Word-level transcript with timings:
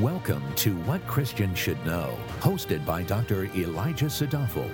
Welcome 0.00 0.42
to 0.54 0.74
What 0.84 1.06
Christians 1.06 1.58
Should 1.58 1.84
Know, 1.84 2.16
hosted 2.40 2.86
by 2.86 3.02
Dr. 3.02 3.44
Elijah 3.54 4.06
Sadafel. 4.06 4.70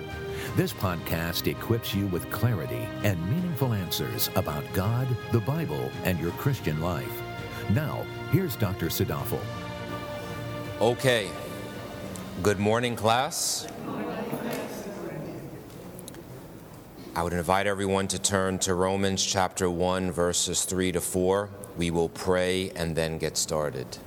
This 0.55 0.71
podcast 0.71 1.45
equips 1.47 1.93
you 1.93 2.07
with 2.07 2.31
clarity 2.31 2.87
and 3.03 3.21
meaningful 3.29 3.73
answers 3.73 4.29
about 4.37 4.63
God, 4.71 5.09
the 5.33 5.41
Bible, 5.41 5.91
and 6.05 6.17
your 6.21 6.31
Christian 6.31 6.79
life. 6.79 7.11
Now, 7.71 8.05
here's 8.31 8.55
Dr. 8.55 8.85
Sadafel. 8.85 9.41
Okay. 10.79 11.29
Good 12.41 12.59
morning, 12.59 12.95
class. 12.95 13.67
I 17.13 17.23
would 17.23 17.33
invite 17.33 17.67
everyone 17.67 18.07
to 18.07 18.19
turn 18.19 18.57
to 18.59 18.73
Romans 18.73 19.25
chapter 19.25 19.69
1, 19.69 20.13
verses 20.13 20.63
3 20.63 20.93
to 20.93 21.01
4. 21.01 21.49
We 21.75 21.91
will 21.91 22.07
pray 22.07 22.71
and 22.73 22.95
then 22.95 23.17
get 23.17 23.35
started. 23.35 23.97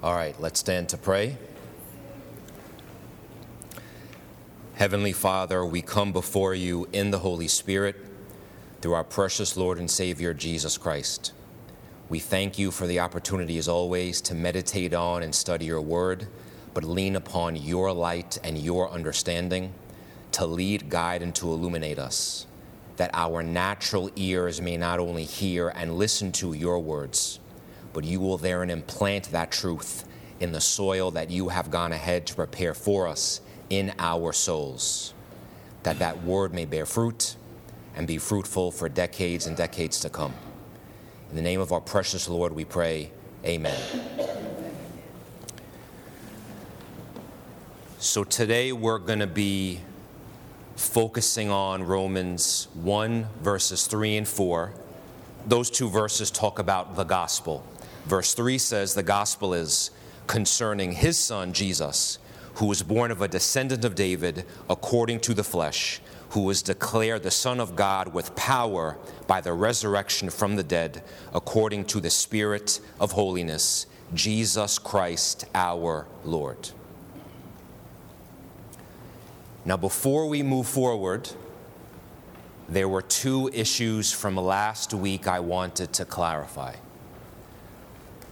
All 0.00 0.14
right, 0.14 0.40
let's 0.40 0.60
stand 0.60 0.88
to 0.90 0.96
pray. 0.96 1.36
Heavenly 4.74 5.12
Father, 5.12 5.64
we 5.64 5.82
come 5.82 6.12
before 6.12 6.54
you 6.54 6.88
in 6.92 7.10
the 7.10 7.18
Holy 7.18 7.48
Spirit 7.48 7.96
through 8.80 8.92
our 8.92 9.02
precious 9.02 9.56
Lord 9.56 9.78
and 9.78 9.90
Savior 9.90 10.32
Jesus 10.32 10.78
Christ. 10.78 11.32
We 12.08 12.20
thank 12.20 12.60
you 12.60 12.70
for 12.70 12.86
the 12.86 13.00
opportunity, 13.00 13.58
as 13.58 13.66
always, 13.66 14.20
to 14.20 14.36
meditate 14.36 14.94
on 14.94 15.24
and 15.24 15.34
study 15.34 15.64
your 15.64 15.80
word 15.80 16.28
but 16.74 16.84
lean 16.84 17.16
upon 17.16 17.56
your 17.56 17.92
light 17.92 18.38
and 18.44 18.56
your 18.56 18.88
understanding 18.92 19.72
to 20.30 20.46
lead, 20.46 20.88
guide, 20.88 21.22
and 21.22 21.34
to 21.34 21.50
illuminate 21.50 21.98
us, 21.98 22.46
that 22.98 23.10
our 23.14 23.42
natural 23.42 24.12
ears 24.14 24.60
may 24.60 24.76
not 24.76 25.00
only 25.00 25.24
hear 25.24 25.70
and 25.70 25.98
listen 25.98 26.30
to 26.30 26.52
your 26.52 26.78
words, 26.78 27.40
but 27.92 28.04
you 28.04 28.20
will 28.20 28.38
therein 28.38 28.70
implant 28.70 29.30
that 29.32 29.50
truth 29.50 30.04
in 30.40 30.52
the 30.52 30.60
soil 30.60 31.10
that 31.10 31.30
you 31.30 31.48
have 31.48 31.70
gone 31.70 31.92
ahead 31.92 32.26
to 32.26 32.34
prepare 32.34 32.74
for 32.74 33.08
us 33.08 33.40
in 33.70 33.92
our 33.98 34.32
souls, 34.32 35.14
that 35.82 35.98
that 35.98 36.22
word 36.22 36.52
may 36.52 36.64
bear 36.64 36.86
fruit 36.86 37.36
and 37.96 38.06
be 38.06 38.18
fruitful 38.18 38.70
for 38.70 38.88
decades 38.88 39.46
and 39.46 39.56
decades 39.56 40.00
to 40.00 40.08
come. 40.08 40.34
In 41.30 41.36
the 41.36 41.42
name 41.42 41.60
of 41.60 41.72
our 41.72 41.80
precious 41.80 42.28
Lord, 42.28 42.52
we 42.52 42.64
pray, 42.64 43.10
Amen. 43.44 43.78
So 47.98 48.24
today 48.24 48.72
we're 48.72 48.98
going 48.98 49.18
to 49.18 49.26
be 49.26 49.80
focusing 50.76 51.50
on 51.50 51.82
Romans 51.82 52.68
1, 52.74 53.26
verses 53.40 53.86
3 53.86 54.18
and 54.18 54.28
4. 54.28 54.72
Those 55.46 55.70
two 55.70 55.88
verses 55.88 56.30
talk 56.30 56.58
about 56.58 56.94
the 56.94 57.04
gospel. 57.04 57.64
Verse 58.08 58.32
3 58.32 58.56
says 58.56 58.94
the 58.94 59.02
gospel 59.02 59.52
is 59.52 59.90
concerning 60.26 60.92
his 60.92 61.18
son, 61.18 61.52
Jesus, 61.52 62.18
who 62.54 62.64
was 62.64 62.82
born 62.82 63.10
of 63.10 63.20
a 63.20 63.28
descendant 63.28 63.84
of 63.84 63.94
David 63.94 64.46
according 64.70 65.20
to 65.20 65.34
the 65.34 65.44
flesh, 65.44 66.00
who 66.30 66.40
was 66.40 66.62
declared 66.62 67.22
the 67.22 67.30
Son 67.30 67.60
of 67.60 67.76
God 67.76 68.14
with 68.14 68.34
power 68.34 68.96
by 69.26 69.42
the 69.42 69.52
resurrection 69.52 70.30
from 70.30 70.56
the 70.56 70.62
dead, 70.62 71.02
according 71.34 71.84
to 71.84 72.00
the 72.00 72.08
Spirit 72.08 72.80
of 72.98 73.12
holiness, 73.12 73.84
Jesus 74.14 74.78
Christ 74.78 75.44
our 75.54 76.06
Lord. 76.24 76.70
Now, 79.66 79.76
before 79.76 80.26
we 80.30 80.42
move 80.42 80.66
forward, 80.66 81.28
there 82.70 82.88
were 82.88 83.02
two 83.02 83.50
issues 83.52 84.14
from 84.14 84.36
last 84.36 84.94
week 84.94 85.26
I 85.26 85.40
wanted 85.40 85.92
to 85.92 86.06
clarify. 86.06 86.74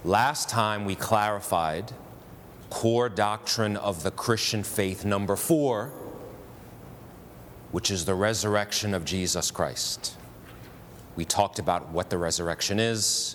Last 0.07 0.49
time 0.49 0.85
we 0.85 0.95
clarified 0.95 1.91
core 2.71 3.09
doctrine 3.09 3.77
of 3.77 4.05
the 4.05 4.13
Christian 4.13 4.63
faith 4.63 5.05
number 5.05 5.35
four, 5.35 5.91
which 7.73 7.91
is 7.91 8.05
the 8.05 8.15
resurrection 8.15 8.95
of 8.95 9.05
Jesus 9.05 9.51
Christ. 9.51 10.15
We 11.17 11.25
talked 11.25 11.59
about 11.59 11.89
what 11.89 12.09
the 12.09 12.19
resurrection 12.19 12.79
is, 12.79 13.35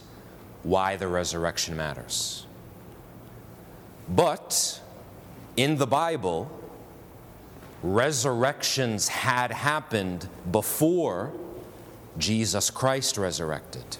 why 0.63 0.95
the 0.95 1.09
resurrection 1.09 1.75
matters. 1.75 2.47
But 4.07 4.79
in 5.57 5.75
the 5.75 5.87
Bible, 5.87 6.49
resurrections 7.83 9.09
had 9.09 9.51
happened 9.51 10.29
before 10.49 11.33
Jesus 12.17 12.69
Christ 12.69 13.17
resurrected. 13.17 13.97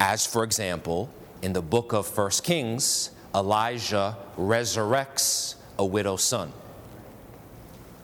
As, 0.00 0.26
for 0.26 0.44
example, 0.44 1.10
in 1.42 1.52
the 1.52 1.62
book 1.62 1.92
of 1.92 2.16
1 2.16 2.30
Kings, 2.42 3.10
Elijah 3.34 4.16
resurrects 4.36 5.56
a 5.78 5.84
widow's 5.84 6.22
son. 6.22 6.52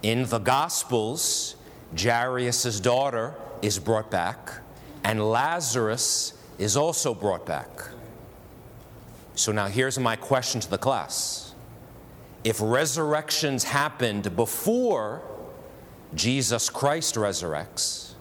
In 0.03 0.27
the 0.27 0.39
Gospels, 0.39 1.57
Jairus' 1.99 2.81
daughter 2.81 3.35
is 3.63 3.79
brought 3.79 4.11
back, 4.11 4.53
and 5.03 5.31
Lazarus 5.31 6.35
is 6.59 6.77
also 6.77 7.15
brought 7.15 7.47
back. 7.47 7.69
So 9.35 9.53
now 9.53 9.67
here's 9.67 9.99
my 9.99 10.17
question 10.17 10.61
to 10.61 10.71
the 10.71 10.79
class 10.79 11.55
if 12.45 12.61
resurrections 12.61 13.65
happened 13.65 14.37
before 14.37 15.23
Jesus 16.15 16.69
Christ 16.69 17.15
resurrects, 17.15 18.13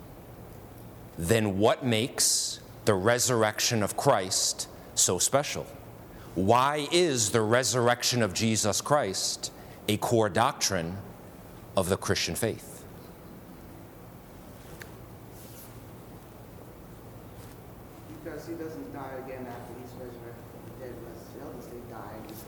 then 1.17 1.59
what 1.59 1.85
makes 1.85 2.52
the 2.85 2.93
resurrection 2.93 3.83
of 3.83 3.95
Christ 3.95 4.67
so 4.95 5.17
special? 5.17 5.65
Why 6.35 6.87
is 6.91 7.29
the 7.29 7.41
resurrection 7.41 8.21
of 8.21 8.33
Jesus 8.33 8.81
Christ 8.81 9.51
a 9.87 9.97
core 9.97 10.29
doctrine 10.29 10.97
of 11.77 11.89
the 11.89 11.97
Christian 11.97 12.35
faith? 12.35 12.83
Because 18.23 18.47
he 18.47 18.53
doesn't 18.53 18.93
die 18.93 19.11
again 19.25 19.45
after 19.47 19.73
he's 19.79 19.91
resurrected 19.93 20.43
from 20.51 20.79
the 20.79 20.85
dead, 20.85 20.95
he'll 21.37 21.47
obviously 21.49 21.79
die 21.89 22.11
and 22.27 22.35
stay 22.35 22.45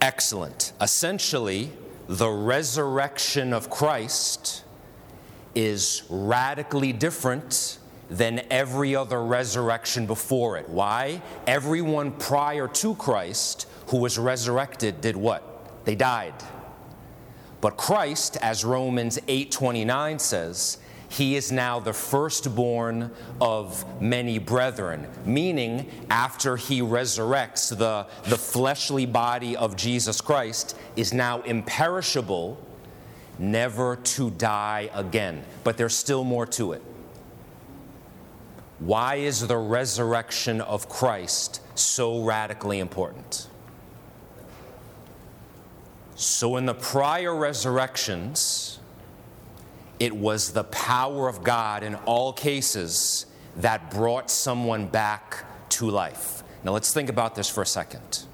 Excellent. 0.00 0.72
Essentially, 0.80 1.72
the 2.06 2.28
resurrection 2.28 3.52
of 3.52 3.68
Christ 3.68 4.64
is 5.54 6.04
radically 6.08 6.92
different 6.92 7.78
than 8.10 8.42
every 8.50 8.96
other 8.96 9.22
resurrection 9.22 10.06
before 10.06 10.56
it. 10.56 10.68
Why? 10.68 11.22
Everyone 11.46 12.12
prior 12.12 12.68
to 12.68 12.94
Christ 12.94 13.66
who 13.88 13.98
was 13.98 14.18
resurrected 14.18 15.00
did 15.00 15.16
what? 15.16 15.84
They 15.84 15.94
died. 15.94 16.34
But 17.60 17.76
Christ, 17.76 18.36
as 18.40 18.64
Romans 18.64 19.18
8:29 19.26 20.20
says, 20.20 20.78
he 21.10 21.36
is 21.36 21.50
now 21.50 21.80
the 21.80 21.92
firstborn 21.92 23.10
of 23.40 23.84
many 24.00 24.38
brethren, 24.38 25.06
meaning 25.24 25.90
after 26.10 26.56
he 26.56 26.82
resurrects, 26.82 27.76
the, 27.76 28.06
the 28.28 28.36
fleshly 28.36 29.06
body 29.06 29.56
of 29.56 29.74
Jesus 29.74 30.20
Christ 30.20 30.76
is 30.96 31.14
now 31.14 31.40
imperishable, 31.42 32.62
never 33.38 33.96
to 33.96 34.30
die 34.32 34.90
again. 34.92 35.42
But 35.64 35.78
there's 35.78 35.96
still 35.96 36.24
more 36.24 36.46
to 36.46 36.72
it. 36.72 36.82
Why 38.78 39.16
is 39.16 39.46
the 39.46 39.56
resurrection 39.56 40.60
of 40.60 40.88
Christ 40.88 41.60
so 41.74 42.22
radically 42.22 42.78
important? 42.78 43.48
So, 46.14 46.56
in 46.56 46.66
the 46.66 46.74
prior 46.74 47.34
resurrections, 47.34 48.78
it 49.98 50.14
was 50.14 50.52
the 50.52 50.64
power 50.64 51.28
of 51.28 51.42
God 51.42 51.82
in 51.82 51.94
all 51.96 52.32
cases 52.32 53.26
that 53.56 53.90
brought 53.90 54.30
someone 54.30 54.86
back 54.86 55.44
to 55.70 55.90
life. 55.90 56.42
Now, 56.64 56.72
let's 56.72 56.92
think 56.92 57.08
about 57.08 57.34
this 57.34 57.48
for 57.48 57.62
a 57.62 57.66
second. 57.66 58.24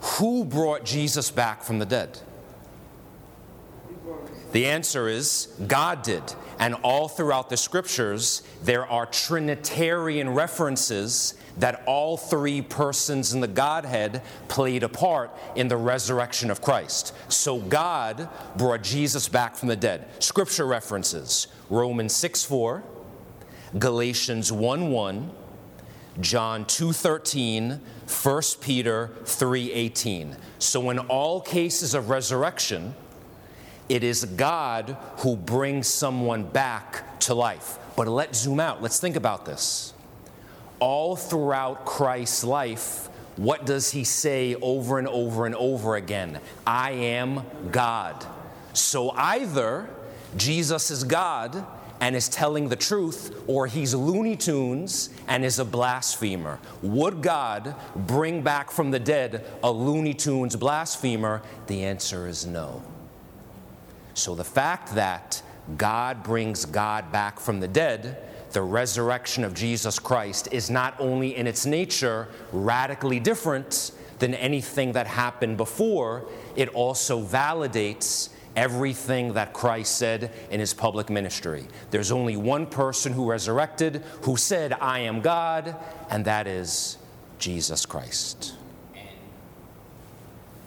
Who 0.00 0.44
brought 0.44 0.84
Jesus 0.84 1.30
back 1.30 1.62
from 1.62 1.78
the 1.78 1.86
dead? 1.86 2.20
The 4.52 4.66
answer 4.66 5.08
is 5.08 5.48
God 5.66 6.02
did. 6.02 6.22
And 6.58 6.74
all 6.82 7.08
throughout 7.08 7.50
the 7.50 7.56
scriptures, 7.56 8.42
there 8.62 8.86
are 8.86 9.06
Trinitarian 9.06 10.30
references 10.30 11.34
that 11.58 11.82
all 11.86 12.16
three 12.16 12.62
persons 12.62 13.32
in 13.32 13.40
the 13.40 13.48
Godhead 13.48 14.22
played 14.48 14.82
a 14.82 14.88
part 14.88 15.30
in 15.54 15.68
the 15.68 15.76
resurrection 15.76 16.50
of 16.50 16.60
Christ. 16.60 17.14
So 17.28 17.58
God 17.58 18.28
brought 18.56 18.82
Jesus 18.82 19.28
back 19.28 19.56
from 19.56 19.68
the 19.68 19.76
dead. 19.76 20.06
Scripture 20.22 20.66
references 20.66 21.46
Romans 21.70 22.14
6 22.14 22.44
4, 22.44 22.82
Galatians 23.78 24.52
1 24.52 24.90
1, 24.90 25.30
John 26.20 26.64
2:13, 26.64 27.80
1 28.06 28.60
Peter 28.60 29.10
3:18. 29.24 30.36
So 30.58 30.90
in 30.90 30.98
all 30.98 31.40
cases 31.40 31.94
of 31.94 32.08
resurrection, 32.08 32.94
It 33.88 34.02
is 34.02 34.24
God 34.24 34.96
who 35.18 35.36
brings 35.36 35.88
someone 35.88 36.44
back 36.44 37.18
to 37.20 37.34
life. 37.34 37.78
But 37.96 38.08
let's 38.08 38.38
zoom 38.40 38.60
out. 38.60 38.82
Let's 38.82 38.98
think 38.98 39.16
about 39.16 39.44
this. 39.44 39.92
All 40.80 41.16
throughout 41.16 41.84
Christ's 41.84 42.44
life, 42.44 43.08
what 43.36 43.66
does 43.66 43.90
he 43.90 44.04
say 44.04 44.54
over 44.56 44.98
and 44.98 45.08
over 45.08 45.46
and 45.46 45.54
over 45.54 45.96
again? 45.96 46.40
I 46.66 46.92
am 46.92 47.42
God. 47.70 48.24
So 48.72 49.10
either 49.10 49.88
Jesus 50.36 50.90
is 50.90 51.04
God 51.04 51.66
and 52.00 52.16
is 52.16 52.28
telling 52.28 52.68
the 52.68 52.76
truth, 52.76 53.34
or 53.46 53.66
he's 53.66 53.94
Looney 53.94 54.36
Tunes 54.36 55.10
and 55.28 55.44
is 55.44 55.58
a 55.58 55.64
blasphemer. 55.64 56.58
Would 56.82 57.22
God 57.22 57.74
bring 57.94 58.42
back 58.42 58.70
from 58.70 58.90
the 58.90 58.98
dead 58.98 59.46
a 59.62 59.70
Looney 59.70 60.12
Tunes 60.12 60.56
blasphemer? 60.56 61.40
The 61.66 61.84
answer 61.84 62.26
is 62.26 62.44
no. 62.44 62.82
So 64.14 64.34
the 64.34 64.44
fact 64.44 64.94
that 64.94 65.42
God 65.76 66.22
brings 66.22 66.64
God 66.64 67.12
back 67.12 67.38
from 67.38 67.60
the 67.60 67.68
dead, 67.68 68.22
the 68.52 68.62
resurrection 68.62 69.44
of 69.44 69.54
Jesus 69.54 69.98
Christ, 69.98 70.48
is 70.52 70.70
not 70.70 70.94
only 70.98 71.36
in 71.36 71.46
its 71.46 71.66
nature 71.66 72.28
radically 72.52 73.20
different 73.20 73.90
than 74.20 74.34
anything 74.34 74.92
that 74.92 75.06
happened 75.06 75.56
before, 75.56 76.24
it 76.54 76.68
also 76.68 77.20
validates 77.20 78.30
everything 78.56 79.32
that 79.32 79.52
Christ 79.52 79.96
said 79.98 80.32
in 80.50 80.60
his 80.60 80.72
public 80.72 81.10
ministry. 81.10 81.66
There's 81.90 82.12
only 82.12 82.36
one 82.36 82.66
person 82.66 83.12
who 83.12 83.28
resurrected 83.28 84.04
who 84.22 84.36
said, 84.36 84.72
I 84.74 85.00
am 85.00 85.20
God, 85.20 85.74
and 86.08 86.24
that 86.26 86.46
is 86.46 86.96
Jesus 87.40 87.84
Christ. 87.84 88.54
And 88.94 89.08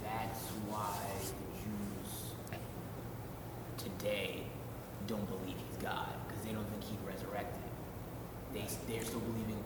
that's 0.03 0.39
why 0.67 0.99
Jews 1.63 2.33
today 3.77 4.43
don't 5.07 5.25
believe 5.29 5.55
he's 5.55 5.81
God, 5.81 6.09
because 6.27 6.43
they 6.43 6.51
don't 6.51 6.67
think 6.69 6.83
he 6.83 6.97
resurrected. 7.07 7.61
They, 8.53 8.65
they're 8.91 9.05
still 9.05 9.21
believing, 9.21 9.63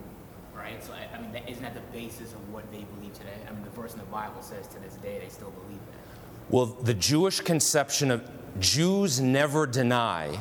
right? 0.55 0.83
So, 0.83 0.93
I, 0.93 1.17
I 1.17 1.21
mean, 1.21 1.31
that, 1.31 1.49
isn't 1.49 1.63
that 1.63 1.73
the 1.73 1.90
basis 2.01 2.33
of 2.33 2.53
what 2.53 2.69
they 2.71 2.83
believe 2.95 3.13
today? 3.13 3.29
I 3.47 3.51
mean, 3.51 3.63
the 3.63 3.69
verse 3.69 3.93
in 3.93 3.99
the 3.99 4.05
Bible 4.05 4.41
says 4.41 4.67
to 4.67 4.79
this 4.79 4.95
day 4.95 5.19
they 5.21 5.29
still 5.29 5.51
believe 5.51 5.79
that. 5.79 6.53
Well, 6.53 6.65
the 6.65 6.93
Jewish 6.93 7.39
conception 7.41 8.11
of 8.11 8.29
Jews 8.59 9.21
never 9.21 9.67
deny 9.67 10.37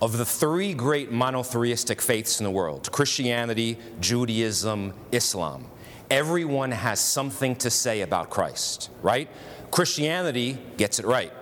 of 0.00 0.16
the 0.16 0.24
three 0.24 0.72
great 0.72 1.12
monotheistic 1.12 2.00
faiths 2.00 2.40
in 2.40 2.44
the 2.44 2.50
world 2.50 2.90
Christianity, 2.92 3.76
Judaism, 4.00 4.94
Islam. 5.12 5.66
Everyone 6.10 6.72
has 6.72 6.98
something 6.98 7.54
to 7.56 7.70
say 7.70 8.00
about 8.00 8.30
Christ, 8.30 8.90
right? 9.02 9.28
Christianity 9.70 10.58
gets 10.76 10.98
it 10.98 11.06
right. 11.06 11.32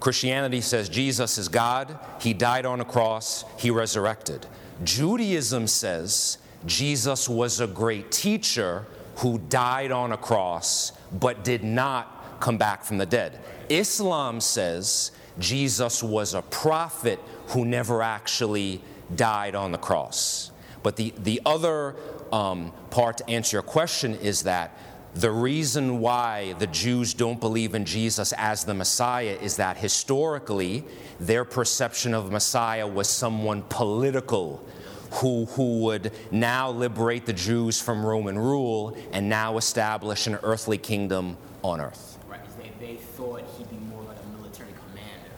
Christianity 0.00 0.60
says 0.60 0.88
Jesus 0.88 1.38
is 1.38 1.48
God, 1.48 1.98
He 2.20 2.32
died 2.34 2.66
on 2.66 2.80
a 2.80 2.84
cross, 2.84 3.44
He 3.58 3.70
resurrected. 3.70 4.46
Judaism 4.82 5.66
says 5.66 6.38
Jesus 6.66 7.28
was 7.28 7.60
a 7.60 7.66
great 7.66 8.10
teacher 8.10 8.86
who 9.16 9.38
died 9.38 9.92
on 9.92 10.12
a 10.12 10.16
cross 10.16 10.92
but 11.12 11.44
did 11.44 11.62
not 11.64 12.40
come 12.40 12.58
back 12.58 12.84
from 12.84 12.98
the 12.98 13.06
dead. 13.06 13.40
Islam 13.68 14.40
says 14.40 15.12
Jesus 15.38 16.02
was 16.02 16.34
a 16.34 16.42
prophet 16.42 17.18
who 17.48 17.64
never 17.64 18.02
actually 18.02 18.82
died 19.14 19.54
on 19.54 19.72
the 19.72 19.78
cross. 19.78 20.50
But 20.82 20.96
the, 20.96 21.14
the 21.18 21.40
other 21.46 21.96
um, 22.32 22.72
part 22.90 23.18
to 23.18 23.30
answer 23.30 23.56
your 23.56 23.62
question 23.62 24.14
is 24.14 24.42
that 24.42 24.76
the 25.14 25.30
reason 25.30 26.00
why 26.00 26.54
the 26.54 26.66
Jews 26.66 27.14
don't 27.14 27.40
believe 27.40 27.74
in 27.74 27.84
Jesus 27.84 28.32
as 28.36 28.64
the 28.64 28.74
Messiah 28.74 29.38
is 29.40 29.56
that 29.56 29.76
historically 29.76 30.84
their 31.20 31.44
perception 31.44 32.14
of 32.14 32.32
Messiah 32.32 32.86
was 32.86 33.08
someone 33.08 33.62
political 33.68 34.66
who, 35.14 35.46
who 35.46 35.80
would 35.80 36.12
now 36.30 36.70
liberate 36.70 37.26
the 37.26 37.32
Jews 37.32 37.80
from 37.80 38.04
Roman 38.04 38.38
rule 38.38 38.96
and 39.12 39.28
now 39.28 39.56
establish 39.56 40.26
an 40.26 40.38
earthly 40.42 40.78
kingdom 40.78 41.36
on 41.62 41.80
earth. 41.80 42.18
Right? 42.28 42.40
They, 42.58 42.86
they 42.86 42.96
thought 42.96 43.42
he'd 43.56 43.70
be 43.70 43.76
more 43.76 44.02
like 44.02 44.16
a 44.22 44.36
military 44.38 44.72
commander, 44.88 45.30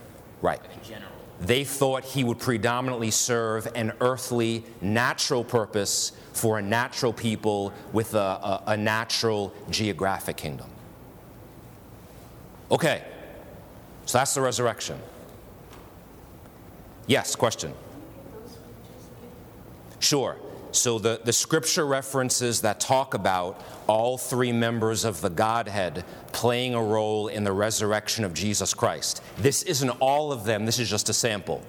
Right. 0.43 0.61
like 0.61 0.77
a 0.77 0.89
general. 0.89 1.13
They 1.41 1.65
thought 1.65 2.05
he 2.05 2.25
would 2.25 2.39
predominantly 2.39 3.11
serve 3.11 3.69
an 3.75 3.93
earthly, 4.01 4.65
natural 4.81 5.45
purpose 5.45 6.13
for 6.33 6.59
a 6.59 6.63
natural 6.63 7.13
people 7.13 7.73
with 7.93 8.15
a, 8.15 8.19
a, 8.19 8.63
a 8.69 8.77
natural 8.77 9.53
geographic 9.71 10.37
kingdom. 10.37 10.69
Okay, 12.71 13.05
so 14.07 14.19
that's 14.19 14.35
the 14.35 14.41
resurrection. 14.41 14.99
Yes, 17.07 17.37
question? 17.37 17.73
Sure. 20.07 20.37
So 20.71 21.01
the, 21.01 21.21
the 21.25 21.33
scripture 21.33 21.85
references 21.85 22.61
that 22.61 22.79
talk 22.79 23.15
about 23.15 23.61
all 23.89 24.17
three 24.17 24.53
members 24.53 25.05
of 25.05 25.21
the 25.21 25.31
Godhead 25.31 26.05
playing 26.33 26.75
a 26.75 26.83
role 26.83 27.27
in 27.27 27.43
the 27.43 27.51
resurrection 27.51 28.25
of 28.25 28.33
Jesus 28.33 28.73
Christ. 28.73 29.21
This 29.37 29.65
isn't 29.65 29.91
all 29.91 30.31
of 30.31 30.45
them, 30.45 30.65
this 30.65 30.79
is 30.79 30.89
just 30.89 31.09
a 31.09 31.13
sample. 31.13 31.61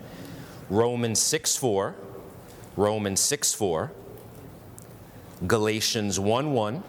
Romans 0.69 1.19
6 1.19 1.55
4, 1.55 1.95
Romans 2.75 3.19
6 3.21 3.55
4, 3.55 3.91
Galatians 5.47 6.19
1 6.19 6.53
1, 6.53 6.83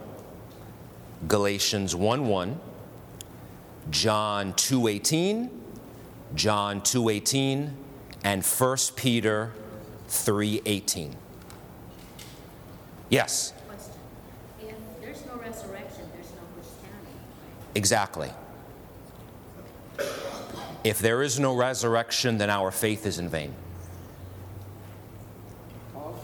Galatians 1.28 1.96
1 1.96 2.26
1, 2.26 2.60
John 3.90 4.52
2 4.52 4.88
18, 4.88 5.50
John 6.34 6.82
2 6.82 7.08
18, 7.08 7.74
and 8.22 8.44
1 8.44 8.76
Peter 8.96 9.52
3 10.08 10.60
18. 10.66 11.16
Yes, 13.10 13.52
Question. 13.66 13.92
If 14.60 14.76
there's 15.00 15.24
no 15.26 15.34
resurrection, 15.40 16.04
there's 16.14 16.30
no 16.32 16.42
Christianity. 16.54 17.16
exactly. 17.74 18.30
If 20.84 20.98
there 21.00 21.22
is 21.22 21.40
no 21.40 21.54
resurrection, 21.56 22.38
then 22.38 22.50
our 22.50 22.70
faith 22.70 23.04
is 23.06 23.18
in 23.18 23.28
vain. 23.28 23.52
Also, 25.94 26.20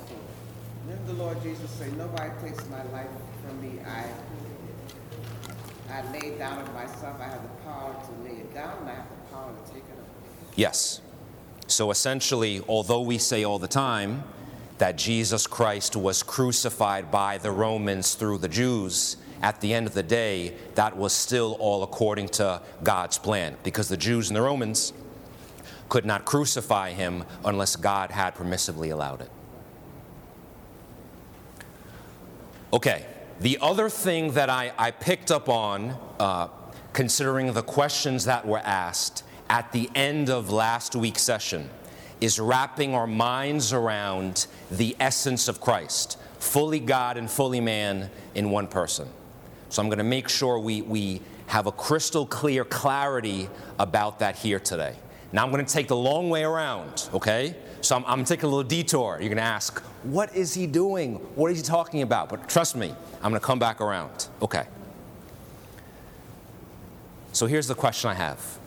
didn't 0.87 1.07
the 1.07 1.13
Lord 1.15 1.43
Jesus 1.43 1.71
say, 1.71 1.91
Nobody 1.97 2.31
takes 2.43 2.65
my 2.69 2.83
life 2.93 3.09
from 3.45 3.61
me. 3.61 3.81
I 3.85 4.05
I 5.93 6.03
lay 6.13 6.29
it 6.29 6.39
down 6.39 6.59
of 6.61 6.73
myself. 6.75 7.21
I 7.21 7.25
have 7.25 7.43
the 7.43 7.49
power 7.65 7.95
to 7.95 8.29
lay 8.29 8.41
it 8.41 8.53
down, 8.55 8.79
and 8.79 8.89
I 8.91 8.95
have 8.95 9.09
the 9.09 9.35
power 9.35 9.53
to 9.53 9.73
take 9.73 9.83
it 9.85 9.99
up. 9.99 10.07
Yes. 10.57 11.01
So 11.67 11.91
essentially, 11.91 12.63
although 12.69 13.01
we 13.01 13.19
say 13.19 13.45
all 13.45 13.59
the 13.59 13.69
time 13.69 14.25
that 14.79 14.97
Jesus 14.97 15.47
Christ 15.47 15.97
was 15.97 16.23
crucified 16.23 17.11
by 17.11 17.39
the 17.39 17.51
Romans 17.51 18.15
through 18.15 18.39
the 18.39 18.49
Jews, 18.49 19.17
at 19.43 19.61
the 19.61 19.75
end 19.75 19.87
of 19.87 19.95
the 19.95 20.03
day, 20.03 20.55
that 20.75 20.97
was 20.97 21.13
still 21.13 21.57
all 21.61 21.83
according 21.83 22.29
to 22.29 22.63
God's 22.83 23.19
plan 23.19 23.57
because 23.63 23.89
the 23.89 23.97
Jews 23.97 24.31
and 24.31 24.37
the 24.37 24.43
Romans 24.43 24.93
could 25.89 26.07
not 26.07 26.25
crucify 26.25 26.93
him 26.93 27.25
unless 27.45 27.77
God 27.77 28.11
had 28.11 28.35
permissively 28.35 28.91
allowed 28.91 29.21
it. 29.21 29.31
Okay, 32.73 33.05
the 33.41 33.59
other 33.61 33.89
thing 33.89 34.33
that 34.33 34.49
I, 34.49 34.73
I 34.79 34.91
picked 34.91 35.31
up 35.31 35.49
on, 35.49 35.97
uh, 36.19 36.49
considering 36.93 37.53
the 37.53 37.63
questions 37.63 38.25
that 38.25 38.47
were 38.47 38.63
asked 38.65 39.25
at 39.51 39.71
the 39.73 39.91
end 39.95 40.31
of 40.31 40.51
last 40.51 40.97
week's 40.97 41.23
session, 41.23 41.69
is 42.25 42.41
wrapping 42.41 42.95
our 42.95 43.07
minds 43.07 43.75
around 43.75 44.47
the 44.71 44.97
essence 44.99 45.47
of 45.47 45.61
Christ, 45.61 46.17
fully 46.39 46.81
God 46.81 47.19
and 47.19 47.31
fully 47.31 47.61
man 47.61 48.11
in 48.35 48.49
one 48.49 48.67
person. 48.67 49.07
So 49.69 49.83
I'm 49.83 49.89
going 49.89 49.99
to 49.99 50.05
make 50.05 50.31
sure 50.31 50.59
we, 50.59 50.81
we 50.81 51.21
have 51.49 51.67
a 51.67 51.73
crystal 51.73 52.25
clear 52.25 52.65
clarity 52.65 53.51
about 53.79 54.21
that 54.21 54.37
here 54.37 54.59
today. 54.59 54.97
Now 55.33 55.45
I'm 55.45 55.53
going 55.53 55.67
to 55.67 55.71
take 55.71 55.87
the 55.87 55.97
long 55.97 56.31
way 56.31 56.45
around, 56.45 57.11
okay? 57.13 57.57
So 57.83 57.95
I'm, 57.95 58.05
I'm 58.07 58.25
take 58.25 58.43
a 58.43 58.47
little 58.47 58.63
detour. 58.63 59.19
You're 59.21 59.29
going 59.29 59.37
to 59.37 59.43
ask, 59.43 59.81
what 60.05 60.35
is 60.35 60.55
he 60.55 60.67
doing? 60.67 61.17
What 61.35 61.51
is 61.51 61.59
he 61.59 61.63
talking 61.63 62.01
about? 62.01 62.31
But 62.31 62.49
trust 62.49 62.75
me, 62.75 62.95
I'm 63.23 63.33
going 63.33 63.41
to 63.41 63.47
come 63.47 63.59
back 63.59 63.83
around. 63.83 64.29
Okay. 64.41 64.65
So 67.33 67.45
here's 67.45 67.67
the 67.67 67.75
question 67.75 68.09
I 68.09 68.15
have 68.15 68.59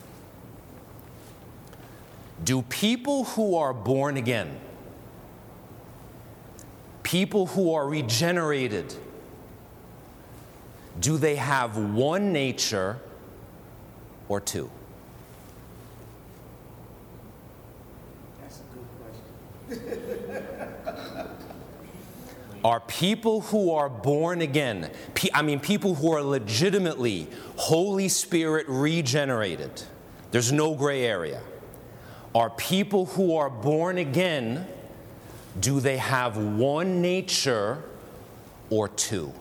Do 2.43 2.61
people 2.63 3.23
who 3.23 3.55
are 3.55 3.73
born 3.73 4.17
again, 4.17 4.59
people 7.03 7.47
who 7.47 7.73
are 7.73 7.87
regenerated, 7.87 8.93
do 10.99 11.17
they 11.17 11.35
have 11.35 11.77
one 11.77 12.31
nature 12.31 12.99
or 14.29 14.39
two? 14.39 14.69
That's 18.41 18.59
a 18.59 18.63
good 18.73 18.87
question. 19.69 20.27
Are 22.63 22.79
people 22.81 23.41
who 23.41 23.71
are 23.71 23.87
born 23.87 24.41
again, 24.41 24.91
I 25.33 25.41
mean, 25.41 25.59
people 25.59 25.95
who 25.95 26.11
are 26.11 26.21
legitimately 26.21 27.27
Holy 27.55 28.09
Spirit 28.09 28.65
regenerated, 28.67 29.83
there's 30.31 30.51
no 30.51 30.75
gray 30.75 31.05
area. 31.05 31.41
Are 32.35 32.49
people 32.49 33.05
who 33.05 33.35
are 33.35 33.49
born 33.49 33.97
again, 33.97 34.67
do 35.59 35.79
they 35.79 35.97
have 35.97 36.37
one 36.37 37.01
nature 37.01 37.83
or 38.69 38.87
two? 38.87 39.33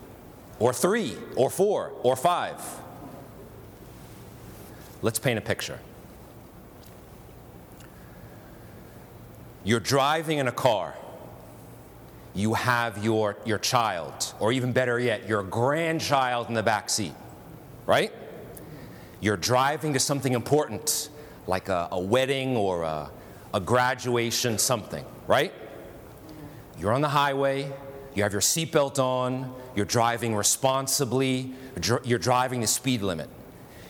Or 0.59 0.73
three, 0.73 1.17
or 1.37 1.51
four, 1.51 1.93
or 2.03 2.17
five? 2.17 2.61
Let's 5.03 5.19
paint 5.19 5.39
a 5.39 5.43
picture. 5.43 5.79
You're 9.65 9.81
driving 9.81 10.39
in 10.39 10.49
a 10.49 10.53
car. 10.53 10.95
You 12.35 12.55
have 12.55 13.05
your, 13.05 13.37
your 13.45 13.59
child, 13.59 14.33
or 14.39 14.53
even 14.53 14.73
better 14.73 14.99
yet, 14.99 15.29
your 15.29 15.43
grandchild 15.43 16.49
in 16.49 16.55
the 16.55 16.63
back 16.63 16.89
seat, 16.89 17.15
right? 17.85 18.13
You're 19.21 19.37
driving 19.37 19.93
to 19.95 19.99
something 19.99 20.35
important, 20.35 21.09
like 21.47 21.69
a, 21.69 21.89
a 21.93 22.01
wedding 22.01 22.57
or 22.57 22.83
a, 22.83 23.11
a 23.55 23.61
graduation, 23.61 24.59
something, 24.59 25.05
right? 25.27 25.53
You're 26.79 26.93
on 26.93 27.01
the 27.01 27.09
highway, 27.09 27.73
you 28.15 28.23
have 28.23 28.33
your 28.33 28.43
seatbelt 28.43 28.99
on, 28.99 29.55
you're 29.75 29.87
driving 29.87 30.35
responsibly, 30.35 31.53
you're 32.05 32.19
driving 32.19 32.61
the 32.61 32.67
speed 32.67 33.03
limit. 33.03 33.29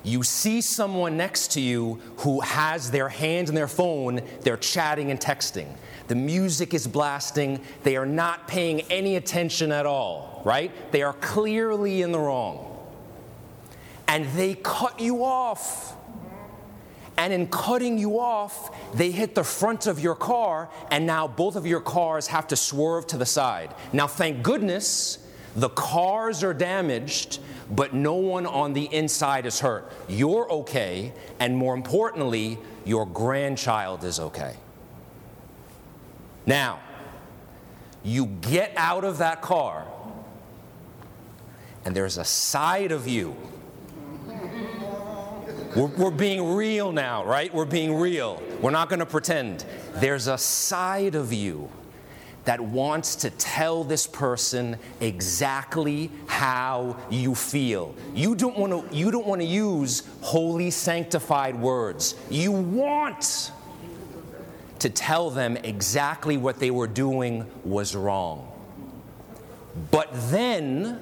You 0.02 0.22
see 0.22 0.60
someone 0.60 1.16
next 1.16 1.52
to 1.52 1.60
you 1.60 2.00
who 2.18 2.40
has 2.40 2.92
their 2.92 3.08
hand 3.08 3.48
in 3.48 3.56
their 3.56 3.66
phone, 3.66 4.20
they're 4.42 4.56
chatting 4.56 5.10
and 5.10 5.18
texting. 5.18 5.66
The 6.06 6.14
music 6.14 6.74
is 6.74 6.86
blasting, 6.86 7.60
they 7.82 7.96
are 7.96 8.06
not 8.06 8.46
paying 8.46 8.82
any 8.82 9.16
attention 9.16 9.72
at 9.72 9.84
all, 9.84 10.42
right? 10.44 10.70
They 10.92 11.02
are 11.02 11.14
clearly 11.14 12.02
in 12.02 12.12
the 12.12 12.20
wrong. 12.20 12.72
And 14.06 14.26
they 14.36 14.54
cut 14.54 15.00
you 15.00 15.24
off. 15.24 15.96
And 17.18 17.32
in 17.32 17.46
cutting 17.46 17.98
you 17.98 18.20
off, 18.20 18.94
they 18.94 19.10
hit 19.10 19.34
the 19.34 19.44
front 19.44 19.86
of 19.86 19.98
your 19.98 20.14
car, 20.14 20.68
and 20.90 21.06
now 21.06 21.26
both 21.26 21.56
of 21.56 21.66
your 21.66 21.80
cars 21.80 22.26
have 22.26 22.46
to 22.48 22.56
swerve 22.56 23.06
to 23.08 23.16
the 23.16 23.26
side. 23.26 23.74
Now, 23.92 24.06
thank 24.06 24.42
goodness, 24.42 25.18
the 25.54 25.70
cars 25.70 26.44
are 26.44 26.52
damaged, 26.52 27.38
but 27.70 27.94
no 27.94 28.14
one 28.14 28.44
on 28.44 28.74
the 28.74 28.84
inside 28.84 29.46
is 29.46 29.60
hurt. 29.60 29.90
You're 30.08 30.50
okay, 30.52 31.14
and 31.40 31.56
more 31.56 31.74
importantly, 31.74 32.58
your 32.84 33.06
grandchild 33.06 34.04
is 34.04 34.20
okay. 34.20 34.54
Now, 36.44 36.80
you 38.04 38.26
get 38.26 38.72
out 38.76 39.04
of 39.04 39.18
that 39.18 39.40
car, 39.40 39.86
and 41.84 41.96
there's 41.96 42.18
a 42.18 42.24
side 42.24 42.92
of 42.92 43.08
you 43.08 43.36
we're, 45.76 45.86
we're 45.88 46.10
being 46.10 46.54
real 46.54 46.90
now, 46.90 47.24
right? 47.24 47.52
We're 47.52 47.66
being 47.66 47.94
real. 47.94 48.42
We're 48.62 48.70
not 48.70 48.88
going 48.88 49.00
to 49.00 49.06
pretend. 49.06 49.64
There's 49.96 50.26
a 50.26 50.38
side 50.38 51.14
of 51.14 51.34
you 51.34 51.70
that 52.46 52.60
wants 52.60 53.16
to 53.16 53.30
tell 53.30 53.84
this 53.84 54.06
person 54.06 54.78
exactly 55.00 56.10
how 56.26 56.96
you 57.10 57.34
feel. 57.34 57.94
You 58.14 58.34
don't 58.34 58.56
want 58.56 58.90
to 58.90 58.96
you 58.96 59.10
don't 59.10 59.26
want 59.26 59.42
to 59.42 59.46
use 59.46 60.04
holy 60.22 60.70
sanctified 60.70 61.60
words. 61.60 62.14
You 62.30 62.52
want 62.52 63.50
to 64.78 64.88
tell 64.88 65.28
them 65.28 65.56
exactly 65.58 66.36
what 66.36 66.58
they 66.58 66.70
were 66.70 66.86
doing 66.86 67.46
was 67.64 67.94
wrong. 67.94 68.50
But 69.90 70.08
then 70.30 71.00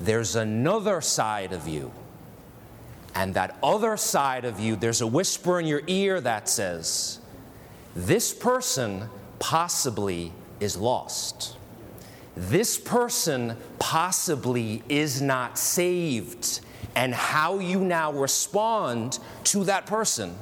there's 0.00 0.36
another 0.36 1.00
side 1.00 1.52
of 1.52 1.68
you 1.68 1.92
and 3.14 3.34
that 3.34 3.56
other 3.62 3.96
side 3.96 4.44
of 4.44 4.58
you, 4.58 4.76
there's 4.76 5.00
a 5.00 5.06
whisper 5.06 5.60
in 5.60 5.66
your 5.66 5.82
ear 5.86 6.20
that 6.20 6.48
says, 6.48 7.20
This 7.94 8.34
person 8.34 9.08
possibly 9.38 10.32
is 10.60 10.76
lost. 10.76 11.56
This 12.36 12.78
person 12.78 13.56
possibly 13.78 14.82
is 14.88 15.22
not 15.22 15.58
saved. 15.58 16.60
And 16.96 17.14
how 17.14 17.58
you 17.58 17.80
now 17.80 18.12
respond 18.12 19.18
to 19.44 19.64
that 19.64 19.86
person 19.86 20.36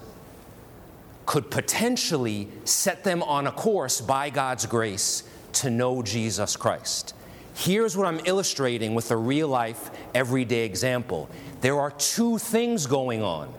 could 1.26 1.50
potentially 1.50 2.48
set 2.64 3.04
them 3.04 3.22
on 3.22 3.46
a 3.46 3.52
course 3.52 4.00
by 4.00 4.30
God's 4.30 4.66
grace 4.66 5.22
to 5.54 5.70
know 5.70 6.02
Jesus 6.02 6.56
Christ. 6.56 7.14
Here's 7.54 7.96
what 7.96 8.06
I'm 8.06 8.20
illustrating 8.24 8.94
with 8.94 9.10
a 9.10 9.16
real 9.16 9.48
life, 9.48 9.90
everyday 10.14 10.64
example. 10.64 11.28
There 11.62 11.80
are 11.80 11.92
two 11.92 12.38
things 12.38 12.86
going 12.86 13.22
on. 13.22 13.52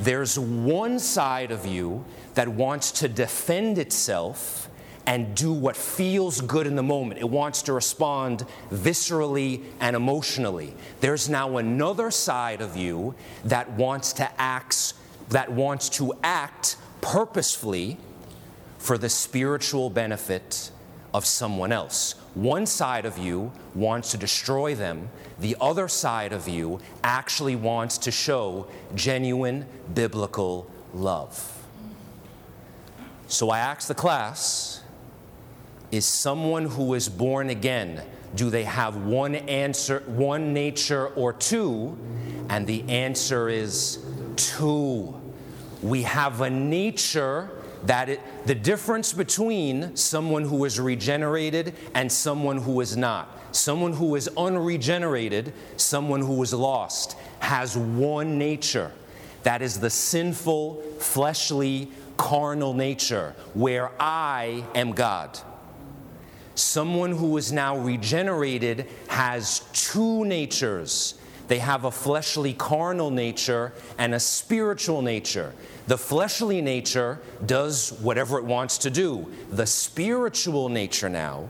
There's 0.00 0.38
one 0.38 1.00
side 1.00 1.50
of 1.50 1.66
you 1.66 2.04
that 2.34 2.46
wants 2.46 2.92
to 2.92 3.08
defend 3.08 3.76
itself 3.76 4.70
and 5.04 5.34
do 5.34 5.52
what 5.52 5.76
feels 5.76 6.40
good 6.40 6.66
in 6.66 6.76
the 6.76 6.82
moment. 6.82 7.20
It 7.20 7.28
wants 7.28 7.62
to 7.62 7.72
respond 7.72 8.46
viscerally 8.70 9.64
and 9.80 9.96
emotionally. 9.96 10.74
There's 11.00 11.28
now 11.28 11.56
another 11.56 12.12
side 12.12 12.60
of 12.60 12.76
you 12.76 13.16
that 13.44 13.68
wants 13.72 14.12
to 14.14 14.40
act 14.40 14.94
that 15.30 15.50
wants 15.50 15.88
to 15.90 16.14
act 16.22 16.76
purposefully 17.00 17.98
for 18.78 18.96
the 18.96 19.08
spiritual 19.08 19.90
benefit 19.90 20.70
of 21.14 21.24
someone 21.24 21.72
else. 21.72 22.14
One 22.34 22.66
side 22.66 23.06
of 23.06 23.18
you 23.18 23.52
wants 23.74 24.10
to 24.12 24.16
destroy 24.16 24.74
them, 24.74 25.08
the 25.38 25.56
other 25.60 25.88
side 25.88 26.32
of 26.32 26.48
you 26.48 26.80
actually 27.02 27.56
wants 27.56 27.98
to 27.98 28.10
show 28.10 28.66
genuine 28.94 29.66
biblical 29.94 30.70
love. 30.92 31.54
So 33.28 33.50
I 33.50 33.58
asked 33.58 33.88
the 33.88 33.94
class 33.94 34.82
Is 35.90 36.06
someone 36.06 36.66
who 36.66 36.94
is 36.94 37.08
born 37.08 37.50
again, 37.50 38.02
do 38.34 38.50
they 38.50 38.64
have 38.64 38.96
one 38.96 39.34
answer, 39.34 40.02
one 40.06 40.52
nature, 40.52 41.08
or 41.08 41.32
two? 41.32 41.96
And 42.50 42.66
the 42.66 42.82
answer 42.88 43.48
is 43.48 43.98
two. 44.36 45.18
We 45.82 46.02
have 46.02 46.40
a 46.40 46.50
nature 46.50 47.50
that 47.84 48.08
it, 48.08 48.20
the 48.46 48.54
difference 48.54 49.12
between 49.12 49.96
someone 49.96 50.44
who 50.44 50.64
is 50.64 50.80
regenerated 50.80 51.74
and 51.94 52.10
someone 52.10 52.58
who 52.58 52.80
is 52.80 52.96
not, 52.96 53.28
someone 53.54 53.92
who 53.92 54.16
is 54.16 54.28
unregenerated, 54.36 55.52
someone 55.76 56.20
who 56.20 56.42
is 56.42 56.52
lost, 56.52 57.16
has 57.40 57.76
one 57.76 58.38
nature. 58.38 58.92
That 59.44 59.62
is 59.62 59.80
the 59.80 59.90
sinful, 59.90 60.82
fleshly, 60.98 61.90
carnal 62.16 62.74
nature 62.74 63.34
where 63.54 63.90
I 63.98 64.64
am 64.74 64.92
God. 64.92 65.38
Someone 66.54 67.12
who 67.12 67.36
is 67.36 67.52
now 67.52 67.78
regenerated 67.78 68.86
has 69.06 69.60
two 69.72 70.24
natures. 70.24 71.14
They 71.48 71.58
have 71.58 71.84
a 71.84 71.90
fleshly, 71.90 72.52
carnal 72.52 73.10
nature 73.10 73.72
and 73.96 74.14
a 74.14 74.20
spiritual 74.20 75.02
nature. 75.02 75.54
The 75.86 75.98
fleshly 75.98 76.60
nature 76.60 77.20
does 77.44 77.92
whatever 78.00 78.38
it 78.38 78.44
wants 78.44 78.78
to 78.78 78.90
do. 78.90 79.32
The 79.50 79.66
spiritual 79.66 80.68
nature 80.68 81.08
now 81.08 81.48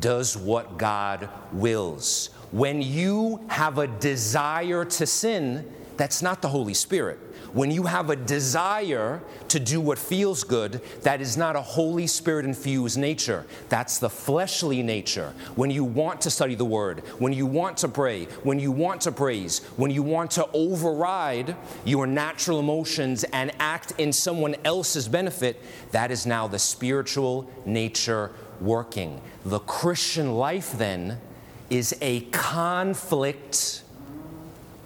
does 0.00 0.36
what 0.36 0.78
God 0.78 1.28
wills. 1.52 2.30
When 2.50 2.80
you 2.80 3.44
have 3.48 3.78
a 3.78 3.86
desire 3.86 4.84
to 4.86 5.06
sin, 5.06 5.70
that's 5.98 6.22
not 6.22 6.40
the 6.40 6.48
Holy 6.48 6.74
Spirit. 6.74 7.18
When 7.52 7.70
you 7.70 7.82
have 7.82 8.08
a 8.08 8.16
desire 8.16 9.20
to 9.48 9.60
do 9.60 9.80
what 9.80 9.98
feels 9.98 10.42
good, 10.42 10.80
that 11.02 11.20
is 11.20 11.36
not 11.36 11.54
a 11.54 11.60
Holy 11.60 12.06
Spirit 12.06 12.46
infused 12.46 12.96
nature. 12.96 13.44
That's 13.68 13.98
the 13.98 14.08
fleshly 14.08 14.82
nature. 14.82 15.34
When 15.54 15.70
you 15.70 15.84
want 15.84 16.22
to 16.22 16.30
study 16.30 16.54
the 16.54 16.64
Word, 16.64 17.00
when 17.18 17.34
you 17.34 17.44
want 17.44 17.76
to 17.78 17.88
pray, 17.88 18.24
when 18.42 18.58
you 18.58 18.72
want 18.72 19.02
to 19.02 19.12
praise, 19.12 19.58
when 19.76 19.90
you 19.90 20.02
want 20.02 20.30
to 20.32 20.48
override 20.54 21.54
your 21.84 22.06
natural 22.06 22.58
emotions 22.58 23.24
and 23.24 23.52
act 23.58 23.92
in 23.98 24.14
someone 24.14 24.56
else's 24.64 25.06
benefit, 25.06 25.60
that 25.90 26.10
is 26.10 26.24
now 26.24 26.48
the 26.48 26.58
spiritual 26.58 27.50
nature 27.66 28.30
working. 28.62 29.20
The 29.44 29.58
Christian 29.58 30.36
life, 30.36 30.72
then, 30.72 31.20
is 31.68 31.94
a 32.00 32.20
conflict 32.30 33.82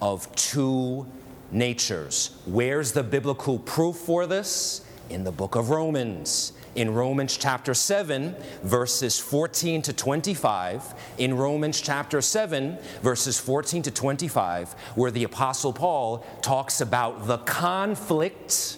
of 0.01 0.33
two 0.35 1.05
natures. 1.51 2.31
Where's 2.45 2.91
the 2.91 3.03
biblical 3.03 3.59
proof 3.59 3.95
for 3.95 4.25
this? 4.25 4.81
In 5.09 5.23
the 5.23 5.31
book 5.31 5.55
of 5.55 5.69
Romans. 5.69 6.53
In 6.75 6.93
Romans 6.93 7.37
chapter 7.37 7.73
7, 7.73 8.35
verses 8.61 9.19
14 9.19 9.81
to 9.83 9.93
25, 9.93 10.93
in 11.17 11.35
Romans 11.35 11.81
chapter 11.81 12.21
7, 12.21 12.77
verses 13.01 13.39
14 13.39 13.81
to 13.83 13.91
25, 13.91 14.73
where 14.93 15.09
the 15.09 15.23
Apostle 15.23 15.73
Paul 15.73 16.23
talks 16.41 16.79
about 16.79 17.25
the 17.25 17.39
conflict 17.39 18.77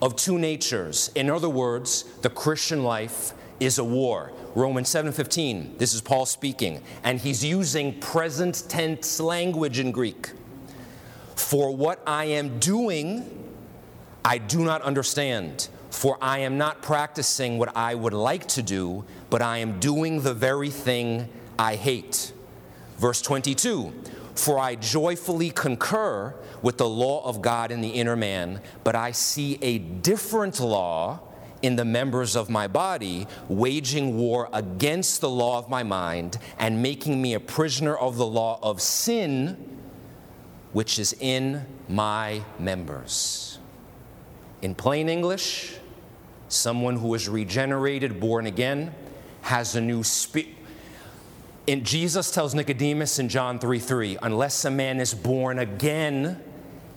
of 0.00 0.16
two 0.16 0.38
natures. 0.38 1.10
In 1.14 1.28
other 1.28 1.50
words, 1.50 2.04
the 2.22 2.30
Christian 2.30 2.82
life 2.82 3.34
is 3.60 3.78
a 3.78 3.84
war. 3.84 4.32
Romans 4.54 4.88
7:15. 4.88 5.76
This 5.78 5.94
is 5.94 6.00
Paul 6.00 6.26
speaking, 6.26 6.82
and 7.04 7.20
he's 7.20 7.44
using 7.44 8.00
present 8.00 8.64
tense 8.68 9.20
language 9.20 9.78
in 9.78 9.92
Greek. 9.92 10.30
For 11.42 11.74
what 11.74 12.00
I 12.06 12.26
am 12.26 12.60
doing, 12.60 13.28
I 14.24 14.38
do 14.38 14.64
not 14.64 14.80
understand, 14.80 15.68
for 15.90 16.16
I 16.22 16.38
am 16.38 16.56
not 16.56 16.80
practicing 16.80 17.58
what 17.58 17.76
I 17.76 17.94
would 17.94 18.14
like 18.14 18.46
to 18.48 18.62
do, 18.62 19.04
but 19.28 19.42
I 19.42 19.58
am 19.58 19.78
doing 19.78 20.22
the 20.22 20.32
very 20.32 20.70
thing 20.70 21.28
I 21.58 21.74
hate. 21.74 22.32
Verse 22.96 23.20
22 23.20 23.92
For 24.34 24.58
I 24.58 24.76
joyfully 24.76 25.50
concur 25.50 26.34
with 26.62 26.78
the 26.78 26.88
law 26.88 27.22
of 27.26 27.42
God 27.42 27.70
in 27.70 27.82
the 27.82 27.90
inner 27.90 28.16
man, 28.16 28.62
but 28.82 28.94
I 28.94 29.10
see 29.10 29.58
a 29.60 29.76
different 29.78 30.58
law 30.58 31.20
in 31.60 31.76
the 31.76 31.84
members 31.84 32.34
of 32.34 32.48
my 32.48 32.66
body, 32.66 33.26
waging 33.48 34.16
war 34.16 34.48
against 34.54 35.20
the 35.20 35.28
law 35.28 35.58
of 35.58 35.68
my 35.68 35.82
mind 35.82 36.38
and 36.58 36.82
making 36.82 37.20
me 37.20 37.34
a 37.34 37.40
prisoner 37.40 37.94
of 37.94 38.16
the 38.16 38.26
law 38.26 38.58
of 38.62 38.80
sin, 38.80 39.71
which 40.72 40.98
is 40.98 41.14
in 41.20 41.66
my 41.88 42.42
members. 42.58 43.58
In 44.62 44.74
plain 44.74 45.08
English, 45.08 45.76
someone 46.48 46.96
who 46.96 47.14
is 47.14 47.28
regenerated, 47.28 48.20
born 48.20 48.46
again, 48.46 48.94
has 49.42 49.74
a 49.76 49.80
new 49.80 50.02
spirit. 50.02 50.48
And 51.68 51.84
Jesus 51.84 52.30
tells 52.30 52.54
Nicodemus 52.54 53.18
in 53.18 53.28
John 53.28 53.58
3 53.58 53.78
3, 53.78 54.18
unless 54.22 54.64
a 54.64 54.70
man 54.70 54.98
is 54.98 55.14
born 55.14 55.58
again, 55.58 56.42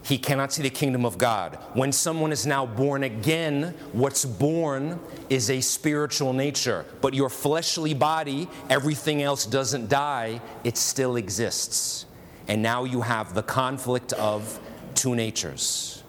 he 0.03 0.19
cannot 0.19 0.53
see 0.53 0.61
the 0.61 0.69
kingdom 0.69 1.05
of 1.05 1.17
God. 1.17 1.57
When 1.73 1.91
someone 1.91 2.31
is 2.31 2.45
now 2.45 2.65
born 2.65 3.03
again, 3.03 3.73
what's 3.91 4.23
born 4.23 4.99
is 5.29 5.49
a 5.49 5.61
spiritual 5.61 6.31
nature. 6.31 6.85
But 7.01 7.15
your 7.15 7.29
fleshly 7.29 7.95
body, 7.95 8.47
everything 8.69 9.23
else 9.23 9.47
doesn't 9.47 9.89
die, 9.89 10.41
it 10.63 10.77
still 10.77 11.15
exists. 11.15 12.05
And 12.47 12.61
now 12.61 12.83
you 12.83 13.01
have 13.01 13.33
the 13.33 13.43
conflict 13.43 14.13
of 14.13 14.59
two 14.93 15.15
natures. 15.15 16.03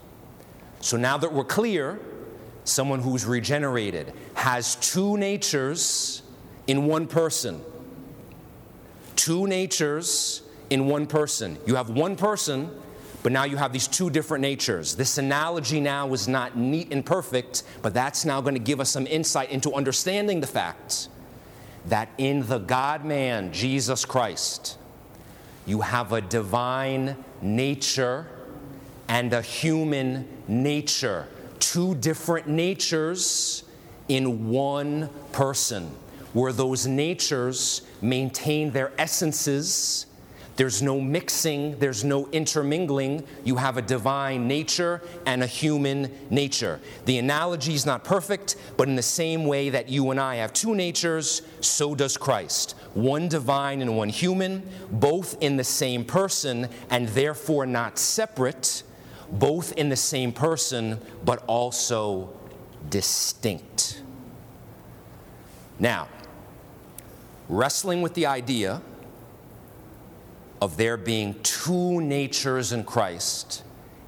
So 0.81 0.97
now 0.97 1.17
that 1.19 1.33
we're 1.33 1.45
clear, 1.45 1.99
someone 2.65 3.01
who's 3.01 3.25
regenerated 3.25 4.13
has 4.35 4.77
two 4.77 5.17
natures 5.17 6.23
in 6.67 6.87
one 6.87 7.07
person. 7.07 7.63
Two 9.15 9.47
natures 9.47 10.43
in 10.69 10.87
one 10.87 11.07
person. 11.07 11.59
You 11.67 11.77
have 11.77 11.91
one 11.91 12.17
person 12.17 12.71
but 13.27 13.33
now 13.33 13.43
you 13.43 13.57
have 13.57 13.73
these 13.73 13.89
two 13.89 14.09
different 14.09 14.43
natures. 14.43 14.95
This 14.95 15.19
analogy 15.19 15.81
now 15.81 16.13
is 16.13 16.29
not 16.29 16.57
neat 16.57 16.93
and 16.93 17.05
perfect, 17.05 17.65
but 17.83 17.93
that's 17.93 18.25
now 18.25 18.41
going 18.41 18.55
to 18.55 18.61
give 18.61 18.79
us 18.79 18.89
some 18.89 19.05
insight 19.09 19.51
into 19.51 19.73
understanding 19.73 20.41
the 20.41 20.47
fact 20.47 21.09
that 21.87 22.09
in 22.19 22.47
the 22.47 22.59
God 22.59 23.05
man, 23.05 23.53
Jesus 23.53 24.05
Christ, 24.05 24.79
you 25.67 25.81
have 25.81 26.13
a 26.13 26.21
divine 26.21 27.17
nature 27.43 28.27
and 29.09 29.33
a 29.33 29.43
human 29.43 30.27
nature. 30.49 31.27
Two 31.59 31.95
different 31.97 32.49
natures 32.49 33.65
in 34.09 34.49
one 34.49 35.11
person, 35.33 35.91
where 36.33 36.53
those 36.53 36.87
natures 36.87 37.83
maintain 38.01 38.71
their 38.71 38.93
essences 38.99 40.07
there's 40.57 40.81
no 40.81 41.01
mixing, 41.01 41.79
there's 41.79 42.03
no 42.03 42.29
intermingling. 42.29 43.25
You 43.45 43.57
have 43.57 43.77
a 43.77 43.83
divine 43.83 44.49
nature 44.49 45.03
and 45.27 45.43
a 45.43 45.47
human 45.47 46.11
nature. 46.31 46.81
The 47.05 47.19
analogy 47.19 47.75
is 47.75 47.85
not 47.85 48.05
perfect, 48.05 48.57
but 48.79 48.89
in 48.89 48.97
the 48.97 49.03
same 49.03 49.45
way 49.45 49.69
that 49.69 49.91
you 49.91 50.11
and 50.11 50.19
I 50.19 50.37
have 50.37 50.55
two 50.55 50.75
natures, 50.75 51.43
so 51.61 51.95
does 51.95 52.17
Christ. 52.17 52.75
One 52.95 53.29
divine 53.29 53.83
and 53.83 53.99
one 53.99 54.09
human, 54.09 54.67
both 54.91 55.37
in 55.43 55.59
the 55.59 55.65
same 55.65 56.05
person 56.05 56.69
and 56.89 57.09
therefore 57.09 57.67
not 57.67 57.99
separate, 57.99 58.83
both 59.31 59.73
in 59.73 59.91
the 59.91 59.97
same 59.97 60.33
person, 60.33 60.99
but 61.25 61.45
also 61.47 62.31
distinct. 62.89 64.03
Now, 65.79 66.09
wrestling 67.51 68.01
with 68.01 68.15
the 68.15 68.25
idea 68.25 68.81
of 70.61 70.77
there 70.77 70.97
being 70.97 71.35
two 71.43 72.01
natures 72.01 72.73
in 72.73 72.85
Christ 72.85 73.63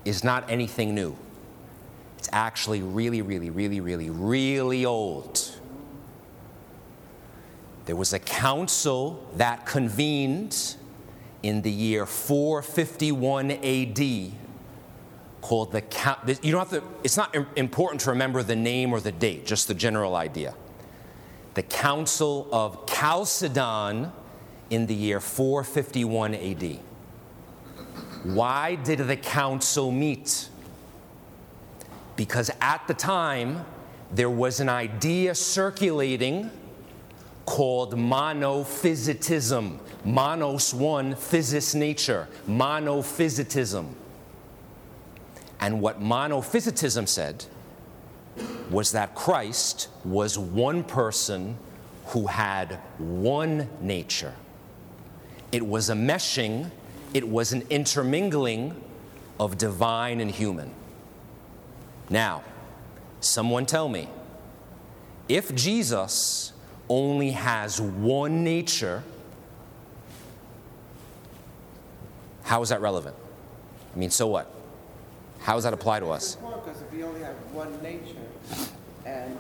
is 0.05 0.25
not 0.25 0.51
anything 0.51 0.95
new. 0.95 1.17
It's 2.19 2.29
actually 2.33 2.83
really, 2.83 3.23
really, 3.23 3.51
really, 3.51 3.81
really, 3.81 4.11
really 4.11 4.85
old. 4.85 5.55
There 7.85 7.97
was 7.97 8.13
a 8.13 8.19
council 8.19 9.27
that 9.37 9.67
convened 9.67 10.77
in 11.43 11.63
the 11.63 11.71
year 11.71 12.05
451 12.05 13.51
AD 13.51 14.33
called 15.41 15.71
the 15.71 15.83
you 16.43 16.51
don't 16.51 16.69
have 16.69 16.71
to 16.71 16.83
it's 17.05 17.17
not 17.17 17.35
important 17.57 18.01
to 18.01 18.11
remember 18.11 18.43
the 18.43 18.57
name 18.57 18.93
or 18.93 19.01
the 19.01 19.13
date 19.13 19.47
just 19.47 19.69
the 19.69 19.75
general 19.75 20.17
idea 20.17 20.53
the 21.55 21.63
council 21.63 22.49
of 22.51 22.85
chalcedon 22.87 24.11
in 24.71 24.87
the 24.87 24.95
year 24.95 25.21
451 25.21 26.35
AD. 26.35 26.79
Why 28.25 28.75
did 28.75 28.99
the 28.99 29.17
council 29.17 29.91
meet? 29.91 30.49
Because 32.17 32.51
at 32.61 32.87
the 32.89 32.95
time, 32.95 33.65
there 34.13 34.31
was 34.31 34.61
an 34.61 34.69
idea 34.69 35.35
circulating 35.35 36.51
called 37.47 37.95
monophysitism. 37.95 39.79
Monos, 40.05 40.75
one, 40.75 41.15
physis, 41.15 41.75
nature. 41.75 42.29
Monophysitism. 42.47 43.87
And 45.61 45.81
what 45.81 46.01
monophysitism 46.01 47.09
said 47.09 47.45
was 48.71 48.93
that 48.93 49.15
Christ 49.15 49.89
was 50.05 50.39
one 50.39 50.85
person 50.85 51.57
who 52.07 52.27
had 52.27 52.79
one 52.99 53.69
nature. 53.81 54.35
It 55.51 55.67
was 55.67 55.89
a 55.89 55.95
meshing, 55.95 56.71
it 57.15 57.27
was 57.27 57.53
an 57.53 57.63
intermingling 57.71 58.81
of 59.41 59.57
divine 59.57 60.21
and 60.21 60.31
human. 60.31 60.73
Now, 62.11 62.43
someone 63.21 63.67
tell 63.67 63.89
me 63.89 64.09
if 65.29 65.55
Jesus 65.55 66.53
only 66.89 67.33
has 67.33 67.81
one 67.81 68.45
nature, 68.45 69.03
how 72.43 72.63
is 72.63 72.71
that 72.71 72.81
relevant? 72.81 73.17
I 73.95 73.99
mean, 73.99 74.11
so 74.11 74.27
what? 74.27 74.51
How 75.41 75.55
does 75.55 75.65
that 75.65 75.73
apply 75.73 76.01
to 76.01 76.11
us? 76.11 76.37
Because 76.37 76.83
if 76.83 76.91
he 76.93 77.03
only 77.03 77.21
had 77.21 77.35
one 77.53 77.71
nature, 77.83 78.17
and 79.07 79.39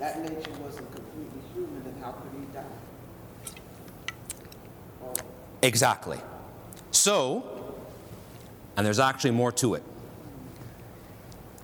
that 0.00 0.20
nature 0.20 0.50
wasn't 0.62 0.90
completely 0.94 1.40
human, 1.54 1.84
then 1.84 1.94
how 2.02 2.12
could 2.12 2.30
he 2.38 2.46
die? 2.52 2.64
Exactly. 5.66 6.20
So, 6.92 7.74
and 8.76 8.86
there's 8.86 9.00
actually 9.00 9.32
more 9.32 9.50
to 9.52 9.74
it. 9.74 9.82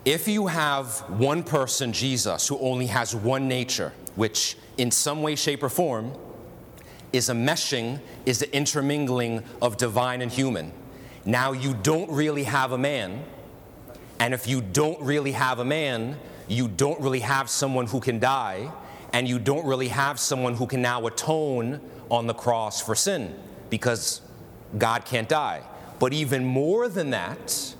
If 0.03 0.27
you 0.27 0.47
have 0.47 0.99
one 1.09 1.41
person, 1.41 1.93
Jesus, 1.93 2.49
who 2.49 2.59
only 2.59 2.87
has 2.87 3.15
one 3.15 3.47
nature, 3.47 3.93
which 4.17 4.57
in 4.77 4.91
some 4.91 5.21
way, 5.21 5.37
shape, 5.37 5.63
or 5.63 5.69
form 5.69 6.11
is 7.13 7.29
a 7.29 7.33
meshing, 7.33 8.01
is 8.25 8.39
the 8.39 8.53
intermingling 8.53 9.41
of 9.61 9.77
divine 9.77 10.21
and 10.21 10.29
human, 10.29 10.73
now 11.23 11.53
you 11.53 11.73
don't 11.73 12.11
really 12.11 12.43
have 12.43 12.73
a 12.73 12.77
man. 12.77 13.23
And 14.19 14.33
if 14.33 14.47
you 14.47 14.59
don't 14.59 14.99
really 14.99 15.31
have 15.31 15.59
a 15.59 15.65
man, 15.65 16.19
you 16.49 16.67
don't 16.67 16.99
really 16.99 17.21
have 17.21 17.49
someone 17.49 17.87
who 17.87 18.01
can 18.01 18.19
die, 18.19 18.69
and 19.13 19.29
you 19.29 19.39
don't 19.39 19.65
really 19.65 19.87
have 19.87 20.19
someone 20.19 20.55
who 20.55 20.67
can 20.67 20.81
now 20.81 21.07
atone 21.07 21.79
on 22.11 22.27
the 22.27 22.33
cross 22.33 22.81
for 22.81 22.95
sin 22.95 23.33
because 23.73 24.21
God 24.77 25.03
can't 25.03 25.27
die. 25.27 25.63
But 25.97 26.13
even 26.13 26.45
more 26.45 26.87
than 26.87 27.09
that, 27.09 27.73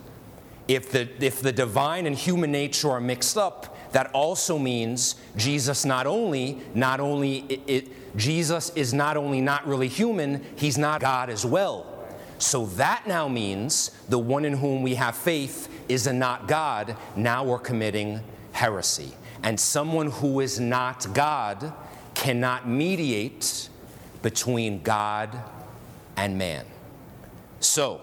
if 0.67 0.91
the, 0.91 1.07
if 1.23 1.39
the 1.39 1.51
divine 1.51 2.07
and 2.07 2.15
human 2.15 2.51
nature 2.51 2.89
are 2.89 2.99
mixed 2.99 3.37
up, 3.37 3.77
that 3.91 4.09
also 4.11 4.57
means 4.57 5.13
Jesus 5.37 5.85
not 5.85 6.07
only, 6.07 6.59
not 6.73 6.99
only, 6.99 7.45
it, 7.47 7.61
it, 7.67 8.17
Jesus 8.17 8.71
is 8.71 8.91
not 8.91 9.17
only 9.17 9.39
not 9.39 9.67
really 9.67 9.87
human, 9.87 10.43
he's 10.55 10.79
not 10.79 10.99
God 10.99 11.29
as 11.29 11.45
well. 11.45 11.85
So 12.39 12.65
that 12.81 13.05
now 13.05 13.27
means 13.27 13.91
the 14.09 14.17
one 14.17 14.45
in 14.45 14.53
whom 14.53 14.81
we 14.81 14.95
have 14.95 15.15
faith 15.15 15.69
is 15.87 16.07
a 16.07 16.13
not 16.13 16.47
God. 16.47 16.97
Now 17.15 17.43
we're 17.43 17.59
committing 17.59 18.21
heresy. 18.51 19.11
And 19.43 19.59
someone 19.59 20.09
who 20.09 20.39
is 20.39 20.59
not 20.59 21.13
God 21.13 21.71
cannot 22.15 22.67
mediate 22.67 23.69
between 24.23 24.81
God 24.81 25.39
and 26.15 26.37
man. 26.37 26.65
So, 27.59 28.01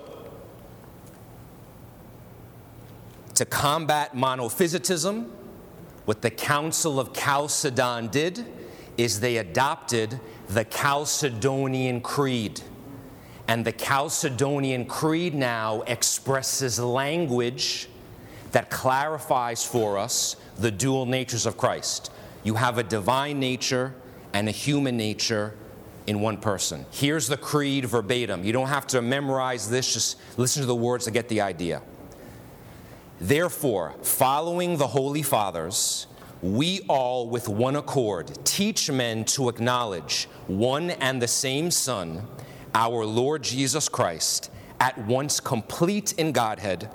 to 3.35 3.45
combat 3.45 4.15
monophysitism, 4.15 5.29
what 6.05 6.23
the 6.23 6.31
Council 6.31 6.99
of 6.99 7.13
Chalcedon 7.13 8.09
did 8.09 8.45
is 8.97 9.21
they 9.21 9.37
adopted 9.39 10.21
the 10.49 10.65
Chalcedonian 10.65 12.03
Creed. 12.03 12.61
And 13.49 13.65
the 13.65 13.73
Chalcedonian 13.73 14.87
Creed 14.89 15.35
now 15.35 15.83
expresses 15.83 16.79
language 16.79 17.89
that 18.53 18.71
clarifies 18.71 19.65
for 19.65 19.99
us 19.99 20.37
the 20.59 20.71
dual 20.71 21.07
natures 21.07 21.47
of 21.47 21.57
Christ. 21.57 22.11
You 22.43 22.55
have 22.55 22.79
a 22.79 22.83
divine 22.83 23.39
nature 23.39 23.95
and 24.33 24.49
a 24.49 24.53
human 24.53 24.97
nature 24.97 25.55
in 26.11 26.21
one 26.21 26.37
person. 26.37 26.85
Here's 26.91 27.29
the 27.29 27.37
creed 27.37 27.85
verbatim. 27.85 28.43
You 28.43 28.53
don't 28.53 28.69
have 28.69 28.87
to 28.89 29.01
memorize 29.01 29.71
this, 29.71 29.95
just 29.95 30.19
listen 30.37 30.61
to 30.61 30.67
the 30.67 30.75
words 30.75 31.05
to 31.05 31.13
get 31.13 31.29
the 31.29 31.41
idea. 31.41 31.83
Therefore, 33.21 33.95
following 34.03 34.77
the 34.77 34.89
Holy 34.89 35.23
Fathers, 35.23 36.09
we 36.43 36.81
all 36.89 37.29
with 37.29 37.49
one 37.49 37.77
accord 37.77 38.45
teach 38.45 38.91
men 38.91 39.25
to 39.27 39.49
acknowledge 39.49 40.25
one 40.49 40.91
and 40.91 41.23
the 41.23 41.29
same 41.29 41.71
Son, 41.71 42.27
our 42.75 43.07
Lord 43.07 43.45
Jesus 43.45 43.89
Christ, 43.89 44.51
at 44.81 44.99
once 45.07 45.39
complete 45.39 46.13
in 46.15 46.33
Godhead 46.33 46.91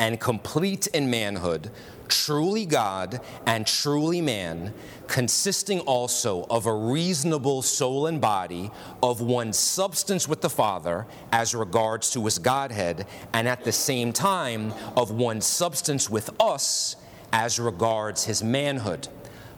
and 0.00 0.18
complete 0.18 0.88
in 0.88 1.08
manhood, 1.08 1.70
truly 2.08 2.66
God 2.66 3.20
and 3.46 3.66
truly 3.66 4.20
man, 4.20 4.74
consisting 5.06 5.80
also 5.80 6.46
of 6.50 6.66
a 6.66 6.74
reasonable 6.74 7.62
soul 7.62 8.06
and 8.06 8.20
body, 8.20 8.70
of 9.02 9.20
one 9.20 9.52
substance 9.52 10.28
with 10.28 10.40
the 10.40 10.50
Father 10.50 11.06
as 11.32 11.54
regards 11.54 12.10
to 12.10 12.24
his 12.24 12.38
Godhead, 12.38 13.06
and 13.32 13.48
at 13.48 13.64
the 13.64 13.72
same 13.72 14.12
time 14.12 14.72
of 14.96 15.10
one 15.10 15.40
substance 15.40 16.10
with 16.10 16.30
us 16.40 16.96
as 17.32 17.58
regards 17.58 18.24
his 18.24 18.42
manhood. 18.42 19.08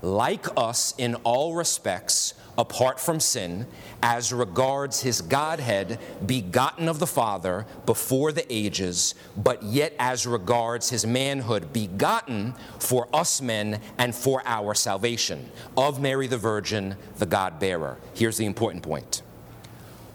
Like 0.02 0.46
us 0.56 0.94
in 0.98 1.14
all 1.16 1.54
respects, 1.54 2.34
apart 2.60 3.00
from 3.00 3.18
sin, 3.18 3.66
as 4.02 4.34
regards 4.34 5.00
his 5.00 5.22
Godhead, 5.22 5.98
begotten 6.26 6.88
of 6.88 6.98
the 6.98 7.06
Father 7.06 7.64
before 7.86 8.32
the 8.32 8.44
ages, 8.52 9.14
but 9.34 9.62
yet 9.62 9.94
as 9.98 10.26
regards 10.26 10.90
his 10.90 11.06
manhood, 11.06 11.72
begotten 11.72 12.52
for 12.78 13.08
us 13.14 13.40
men 13.40 13.80
and 13.96 14.14
for 14.14 14.42
our 14.44 14.74
salvation, 14.74 15.50
of 15.74 16.02
Mary 16.02 16.26
the 16.26 16.36
Virgin, 16.36 16.96
the 17.16 17.24
God 17.24 17.58
bearer. 17.58 17.96
Here's 18.12 18.36
the 18.36 18.46
important 18.46 18.82
point 18.84 19.22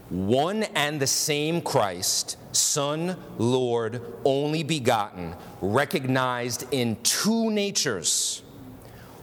one 0.09 0.61
and 0.75 0.99
the 0.99 1.07
same 1.07 1.63
Christ, 1.63 2.37
Son, 2.51 3.17
Lord, 3.39 4.03
only 4.23 4.61
begotten, 4.61 5.33
recognized 5.61 6.67
in 6.71 6.95
two 7.01 7.49
natures, 7.49 8.43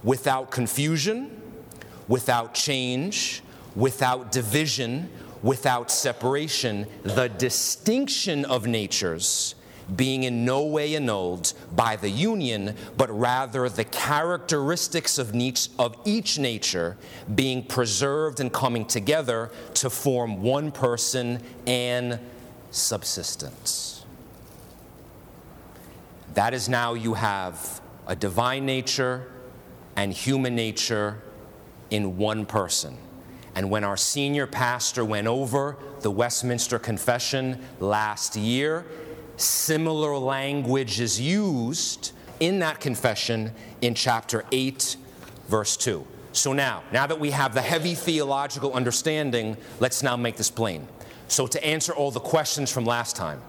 without 0.02 0.50
confusion 0.50 1.41
without 2.08 2.54
change, 2.54 3.42
without 3.74 4.32
division, 4.32 5.08
without 5.42 5.90
separation, 5.90 6.86
the 7.02 7.28
distinction 7.28 8.44
of 8.44 8.66
natures 8.66 9.54
being 9.96 10.22
in 10.22 10.44
no 10.44 10.64
way 10.64 10.94
annulled 10.94 11.52
by 11.74 11.96
the 11.96 12.08
union, 12.08 12.74
but 12.96 13.10
rather 13.18 13.68
the 13.68 13.84
characteristics 13.84 15.18
of 15.18 15.34
each, 15.34 15.68
of 15.78 15.96
each 16.04 16.38
nature 16.38 16.96
being 17.34 17.64
preserved 17.64 18.40
and 18.40 18.52
coming 18.52 18.84
together 18.84 19.50
to 19.74 19.90
form 19.90 20.42
one 20.42 20.70
person 20.70 21.42
and 21.66 22.18
subsistence. 22.70 24.04
That 26.34 26.54
is 26.54 26.68
now 26.68 26.94
you 26.94 27.14
have 27.14 27.82
a 28.06 28.16
divine 28.16 28.64
nature 28.64 29.30
and 29.96 30.12
human 30.12 30.54
nature 30.54 31.20
in 31.92 32.16
one 32.16 32.46
person. 32.46 32.96
And 33.54 33.70
when 33.70 33.84
our 33.84 33.98
senior 33.98 34.46
pastor 34.46 35.04
went 35.04 35.26
over 35.26 35.76
the 36.00 36.10
Westminster 36.10 36.78
Confession 36.78 37.60
last 37.80 38.34
year, 38.34 38.86
similar 39.36 40.16
language 40.16 41.00
is 41.00 41.20
used 41.20 42.12
in 42.40 42.60
that 42.60 42.80
confession 42.80 43.52
in 43.82 43.94
chapter 43.94 44.44
8, 44.50 44.96
verse 45.48 45.76
2. 45.76 46.04
So 46.32 46.54
now, 46.54 46.82
now 46.92 47.06
that 47.06 47.20
we 47.20 47.30
have 47.30 47.52
the 47.52 47.60
heavy 47.60 47.94
theological 47.94 48.72
understanding, 48.72 49.58
let's 49.78 50.02
now 50.02 50.16
make 50.16 50.36
this 50.36 50.50
plain. 50.50 50.88
So, 51.28 51.46
to 51.46 51.64
answer 51.64 51.92
all 51.92 52.10
the 52.10 52.20
questions 52.20 52.72
from 52.72 52.84
last 52.84 53.16
time, 53.16 53.40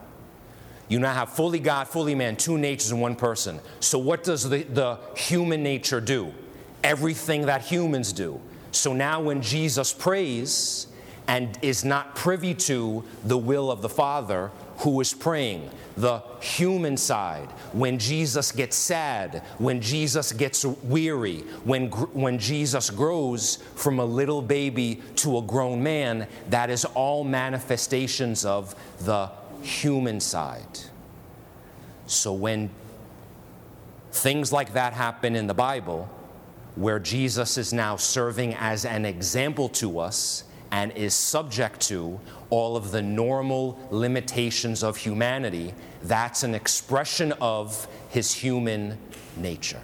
you 0.90 1.00
now 1.00 1.14
have 1.14 1.30
fully 1.30 1.60
God, 1.60 1.88
fully 1.88 2.14
man, 2.14 2.36
two 2.36 2.58
natures 2.58 2.92
in 2.92 3.00
one 3.00 3.16
person. 3.16 3.60
So, 3.80 3.98
what 4.00 4.24
does 4.24 4.50
the, 4.50 4.64
the 4.64 5.00
human 5.16 5.64
nature 5.64 6.02
do? 6.02 6.34
Everything 6.84 7.46
that 7.46 7.62
humans 7.62 8.14
do. 8.14 8.40
So 8.72 8.94
now, 8.94 9.22
when 9.22 9.42
Jesus 9.42 9.94
prays 9.94 10.88
and 11.28 11.58
is 11.62 11.86
not 11.86 12.16
privy 12.16 12.54
to 12.54 13.04
the 13.24 13.38
will 13.38 13.72
of 13.72 13.82
the 13.82 13.90
Father, 13.90 14.52
who 14.78 15.00
is 15.00 15.14
praying? 15.14 15.70
The 15.96 16.20
human 16.42 16.98
side. 16.98 17.48
When 17.72 18.00
Jesus 18.00 18.52
gets 18.52 18.76
sad, 18.76 19.44
when 19.60 19.80
Jesus 19.80 20.32
gets 20.32 20.66
weary, 20.66 21.42
when, 21.64 21.88
when 21.88 22.40
Jesus 22.40 22.90
grows 22.90 23.58
from 23.76 24.00
a 24.00 24.06
little 24.06 24.42
baby 24.42 25.02
to 25.18 25.38
a 25.38 25.42
grown 25.42 25.84
man, 25.84 26.28
that 26.50 26.70
is 26.70 26.84
all 26.86 27.24
manifestations 27.24 28.44
of 28.44 28.76
the 29.06 29.30
human 29.62 30.20
side. 30.20 30.80
So 32.08 32.34
when 32.34 32.70
things 34.12 34.52
like 34.52 34.74
that 34.74 34.94
happen 34.94 35.36
in 35.36 35.48
the 35.48 35.54
Bible, 35.54 36.10
where 36.76 37.00
Jesus 37.00 37.58
is 37.58 37.74
now 37.74 37.96
serving 37.96 38.56
as 38.56 38.86
an 38.86 39.06
example 39.06 39.70
to 39.70 40.00
us 40.00 40.44
and 40.72 40.92
is 40.94 41.14
subject 41.14 41.80
to 41.82 42.20
all 42.50 42.76
of 42.76 42.92
the 42.92 43.02
normal 43.02 43.80
limitations 43.92 44.84
of 44.84 44.98
humanity, 44.98 45.74
that's 46.04 46.44
an 46.44 46.56
expression 46.56 47.32
of 47.34 47.88
his 48.10 48.34
human 48.34 48.98
nature. 49.38 49.82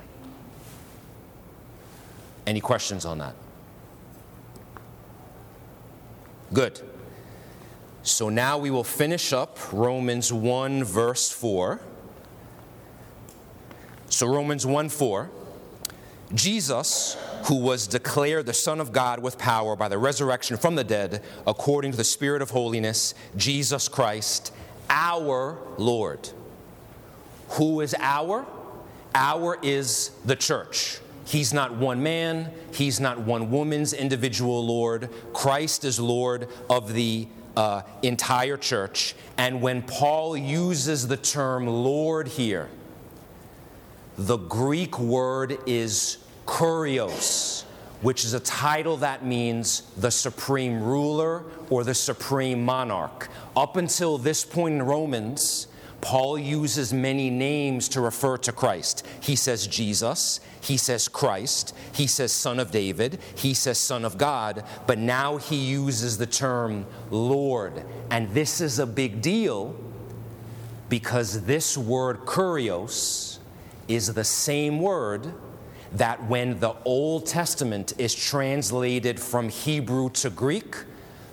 Any 2.47 2.59
questions 2.59 3.05
on 3.05 3.19
that? 3.19 3.35
Good. 6.51 6.81
So 8.01 8.29
now 8.29 8.57
we 8.57 8.71
will 8.71 8.83
finish 8.83 9.33
up 9.33 9.59
Romans 9.71 10.33
1, 10.33 10.83
verse 10.83 11.29
4. 11.29 11.79
So, 14.09 14.27
Romans 14.27 14.65
1 14.65 14.89
4. 14.89 15.29
Jesus, 16.33 17.17
who 17.45 17.55
was 17.55 17.87
declared 17.87 18.45
the 18.45 18.53
Son 18.53 18.79
of 18.79 18.91
God 18.91 19.19
with 19.21 19.37
power 19.37 19.75
by 19.75 19.87
the 19.87 19.97
resurrection 19.97 20.57
from 20.57 20.75
the 20.75 20.83
dead, 20.83 21.23
according 21.47 21.91
to 21.91 21.97
the 21.97 22.03
Spirit 22.03 22.41
of 22.41 22.51
holiness, 22.51 23.13
Jesus 23.35 23.87
Christ, 23.87 24.53
our 24.89 25.57
Lord. 25.77 26.29
Who 27.51 27.81
is 27.81 27.95
our? 27.99 28.45
Our 29.15 29.57
is 29.63 30.11
the 30.25 30.35
church. 30.35 30.99
He's 31.25 31.53
not 31.53 31.75
one 31.75 32.01
man, 32.01 32.51
he's 32.73 32.99
not 32.99 33.19
one 33.19 33.51
woman's 33.51 33.93
individual 33.93 34.65
Lord. 34.65 35.09
Christ 35.33 35.83
is 35.83 35.99
Lord 35.99 36.47
of 36.69 36.93
the 36.93 37.27
uh, 37.55 37.81
entire 38.01 38.57
church. 38.57 39.15
And 39.37 39.61
when 39.61 39.81
Paul 39.83 40.37
uses 40.37 41.07
the 41.07 41.17
term 41.17 41.67
Lord 41.67 42.27
here, 42.27 42.69
the 44.19 44.35
Greek 44.35 44.99
word 44.99 45.59
is 45.65 46.17
kurios, 46.45 47.63
which 48.01 48.25
is 48.25 48.33
a 48.33 48.39
title 48.41 48.97
that 48.97 49.25
means 49.25 49.83
the 49.95 50.11
supreme 50.11 50.83
ruler 50.83 51.45
or 51.69 51.85
the 51.85 51.93
supreme 51.93 52.65
monarch. 52.65 53.29
Up 53.55 53.77
until 53.77 54.17
this 54.17 54.43
point 54.43 54.73
in 54.75 54.83
Romans, 54.83 55.67
Paul 56.01 56.37
uses 56.37 56.91
many 56.91 57.29
names 57.29 57.87
to 57.89 58.01
refer 58.01 58.37
to 58.39 58.51
Christ. 58.51 59.07
He 59.21 59.37
says 59.37 59.65
Jesus, 59.65 60.41
he 60.59 60.75
says 60.75 61.07
Christ, 61.07 61.73
he 61.93 62.05
says 62.05 62.33
Son 62.33 62.59
of 62.59 62.71
David, 62.71 63.19
he 63.35 63.53
says 63.53 63.77
Son 63.77 64.03
of 64.03 64.17
God, 64.17 64.65
but 64.85 64.97
now 64.97 65.37
he 65.37 65.55
uses 65.55 66.17
the 66.17 66.27
term 66.27 66.85
Lord. 67.09 67.85
And 68.11 68.29
this 68.33 68.59
is 68.59 68.79
a 68.79 68.85
big 68.85 69.21
deal 69.21 69.77
because 70.89 71.45
this 71.45 71.77
word 71.77 72.25
kurios 72.25 73.39
is 73.89 74.13
the 74.13 74.23
same 74.23 74.79
word 74.79 75.33
that 75.91 76.23
when 76.25 76.59
the 76.59 76.75
Old 76.85 77.25
Testament 77.25 77.93
is 77.97 78.13
translated 78.13 79.19
from 79.19 79.49
Hebrew 79.49 80.11
to 80.11 80.29
Greek, 80.29 80.75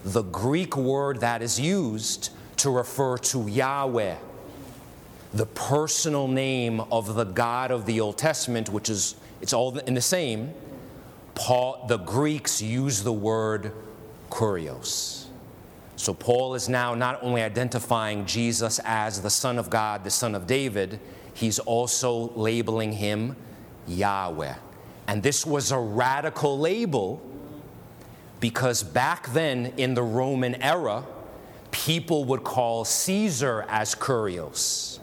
the 0.03 0.23
Greek 0.23 0.77
word 0.77 1.21
that 1.21 1.43
is 1.43 1.61
used 1.61 2.31
to 2.57 2.71
refer 2.71 3.19
to 3.19 3.47
Yahweh, 3.47 4.17
the 5.35 5.47
personal 5.47 6.27
name 6.27 6.81
of 6.81 7.15
the 7.15 7.25
God 7.25 7.71
of 7.71 7.85
the 7.85 8.01
Old 8.01 8.17
Testament, 8.17 8.71
which 8.71 8.89
is 8.89 9.17
it's 9.43 9.53
all 9.53 9.77
in 9.79 9.93
the 9.93 10.01
same, 10.01 10.55
Paul, 11.35 11.85
the 11.87 11.99
Greeks 11.99 12.63
use 12.63 13.03
the 13.03 13.13
word 13.13 13.73
kurios. 14.31 15.27
So 15.97 16.15
Paul 16.15 16.55
is 16.55 16.69
now 16.69 16.95
not 16.95 17.23
only 17.23 17.43
identifying 17.43 18.25
Jesus 18.25 18.81
as 18.85 19.21
the 19.21 19.29
Son 19.31 19.59
of 19.59 19.69
God, 19.69 20.05
the 20.05 20.11
Son 20.11 20.35
of 20.35 20.47
David, 20.47 20.99
he's 21.37 21.59
also 21.61 22.33
labeling 22.35 22.93
him 22.93 23.37
Yahweh. 23.87 24.55
And 25.07 25.23
this 25.23 25.47
was 25.47 25.71
a 25.71 25.79
radical 25.79 26.59
label 26.59 27.23
because 28.41 28.83
back 28.83 29.33
then 29.33 29.73
in 29.77 29.95
the 29.95 30.03
Roman 30.03 30.61
era, 30.63 31.05
people 31.71 32.25
would 32.25 32.43
call 32.43 32.85
Caesar 32.85 33.65
as 33.69 33.95
Kurios 33.95 34.99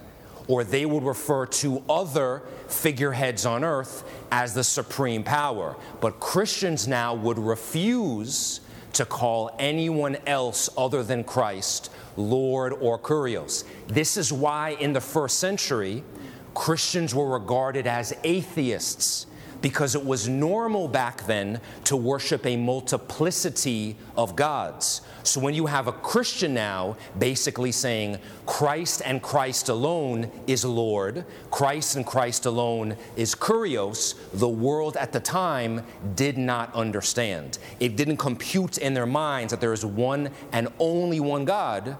or 0.47 0.63
they 0.63 0.85
would 0.85 1.03
refer 1.03 1.45
to 1.45 1.83
other 1.89 2.41
figureheads 2.67 3.45
on 3.45 3.63
earth 3.63 4.03
as 4.31 4.53
the 4.53 4.63
supreme 4.63 5.23
power. 5.23 5.75
But 6.01 6.19
Christians 6.19 6.87
now 6.87 7.13
would 7.13 7.39
refuse 7.39 8.59
to 8.93 9.05
call 9.05 9.55
anyone 9.57 10.17
else 10.27 10.69
other 10.77 11.03
than 11.03 11.23
Christ 11.23 11.89
Lord 12.17 12.73
or 12.73 12.99
Kurios. 12.99 13.63
This 13.87 14.17
is 14.17 14.31
why 14.31 14.71
in 14.79 14.93
the 14.93 15.01
first 15.01 15.39
century, 15.39 16.03
Christians 16.53 17.13
were 17.15 17.29
regarded 17.29 17.87
as 17.87 18.13
atheists 18.23 19.27
because 19.63 19.95
it 19.95 20.05
was 20.05 20.27
normal 20.27 20.89
back 20.89 21.25
then 21.25 21.59
to 21.85 21.95
worship 21.95 22.45
a 22.45 22.57
multiplicity 22.57 23.95
of 24.17 24.35
gods. 24.35 25.01
So 25.23 25.39
when 25.39 25.53
you 25.53 25.67
have 25.67 25.87
a 25.87 25.93
Christian 25.93 26.53
now 26.53 26.97
basically 27.17 27.71
saying 27.71 28.19
Christ 28.45 29.01
and 29.05 29.23
Christ 29.23 29.69
alone 29.69 30.29
is 30.47 30.65
Lord, 30.65 31.25
Christ 31.49 31.95
and 31.95 32.05
Christ 32.05 32.45
alone 32.45 32.97
is 33.15 33.33
Kurios, 33.33 34.15
the 34.33 34.49
world 34.49 34.97
at 34.97 35.13
the 35.13 35.21
time 35.21 35.85
did 36.13 36.37
not 36.37 36.75
understand. 36.75 37.57
It 37.79 37.95
didn't 37.95 38.17
compute 38.17 38.77
in 38.77 38.93
their 38.93 39.05
minds 39.05 39.51
that 39.51 39.61
there 39.61 39.73
is 39.73 39.85
one 39.85 40.29
and 40.51 40.67
only 40.77 41.21
one 41.21 41.45
God 41.45 41.95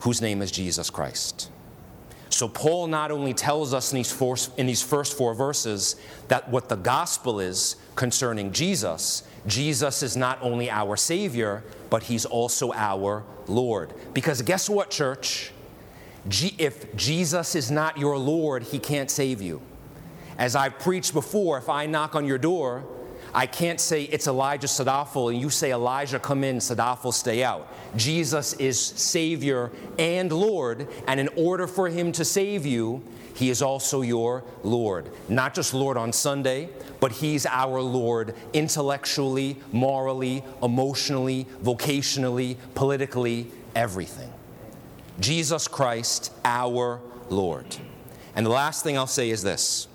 whose 0.00 0.20
name 0.20 0.42
is 0.42 0.50
Jesus 0.50 0.90
Christ. 0.90 1.48
So, 2.40 2.48
Paul 2.48 2.86
not 2.86 3.10
only 3.10 3.34
tells 3.34 3.74
us 3.74 3.92
in 3.92 3.96
these, 3.96 4.10
four, 4.10 4.34
in 4.56 4.66
these 4.66 4.82
first 4.82 5.14
four 5.14 5.34
verses 5.34 5.96
that 6.28 6.48
what 6.48 6.70
the 6.70 6.76
gospel 6.76 7.38
is 7.38 7.76
concerning 7.96 8.50
Jesus, 8.50 9.24
Jesus 9.46 10.02
is 10.02 10.16
not 10.16 10.38
only 10.40 10.70
our 10.70 10.96
Savior, 10.96 11.62
but 11.90 12.04
He's 12.04 12.24
also 12.24 12.72
our 12.72 13.24
Lord. 13.46 13.92
Because 14.14 14.40
guess 14.40 14.70
what, 14.70 14.88
church? 14.88 15.52
if 16.56 16.96
Jesus 16.96 17.54
is 17.54 17.70
not 17.70 17.98
your 17.98 18.16
Lord, 18.16 18.62
He 18.62 18.78
can't 18.78 19.10
save 19.10 19.42
you. 19.42 19.60
As 20.38 20.56
I've 20.56 20.78
preached 20.78 21.12
before, 21.12 21.58
if 21.58 21.68
I 21.68 21.84
knock 21.84 22.14
on 22.14 22.24
your 22.24 22.38
door, 22.38 22.86
I 23.34 23.46
can't 23.46 23.80
say 23.80 24.04
it's 24.04 24.26
Elijah 24.26 24.66
Sadafel 24.66 25.32
and 25.32 25.40
you 25.40 25.50
say 25.50 25.72
Elijah 25.72 26.18
come 26.18 26.42
in, 26.42 26.56
Sadafel 26.56 27.12
stay 27.14 27.44
out. 27.44 27.72
Jesus 27.96 28.54
is 28.54 28.80
Savior 28.80 29.70
and 29.98 30.32
Lord, 30.32 30.88
and 31.06 31.20
in 31.20 31.28
order 31.36 31.66
for 31.66 31.88
Him 31.88 32.12
to 32.12 32.24
save 32.24 32.66
you, 32.66 33.02
He 33.34 33.50
is 33.50 33.62
also 33.62 34.02
your 34.02 34.44
Lord. 34.62 35.10
Not 35.28 35.54
just 35.54 35.74
Lord 35.74 35.96
on 35.96 36.12
Sunday, 36.12 36.70
but 36.98 37.12
He's 37.12 37.46
our 37.46 37.80
Lord 37.80 38.34
intellectually, 38.52 39.56
morally, 39.72 40.42
emotionally, 40.62 41.46
vocationally, 41.62 42.56
politically, 42.74 43.46
everything. 43.74 44.32
Jesus 45.20 45.68
Christ, 45.68 46.32
our 46.44 47.00
Lord. 47.28 47.76
And 48.34 48.46
the 48.46 48.50
last 48.50 48.82
thing 48.82 48.96
I'll 48.96 49.06
say 49.06 49.30
is 49.30 49.42
this 49.42 49.86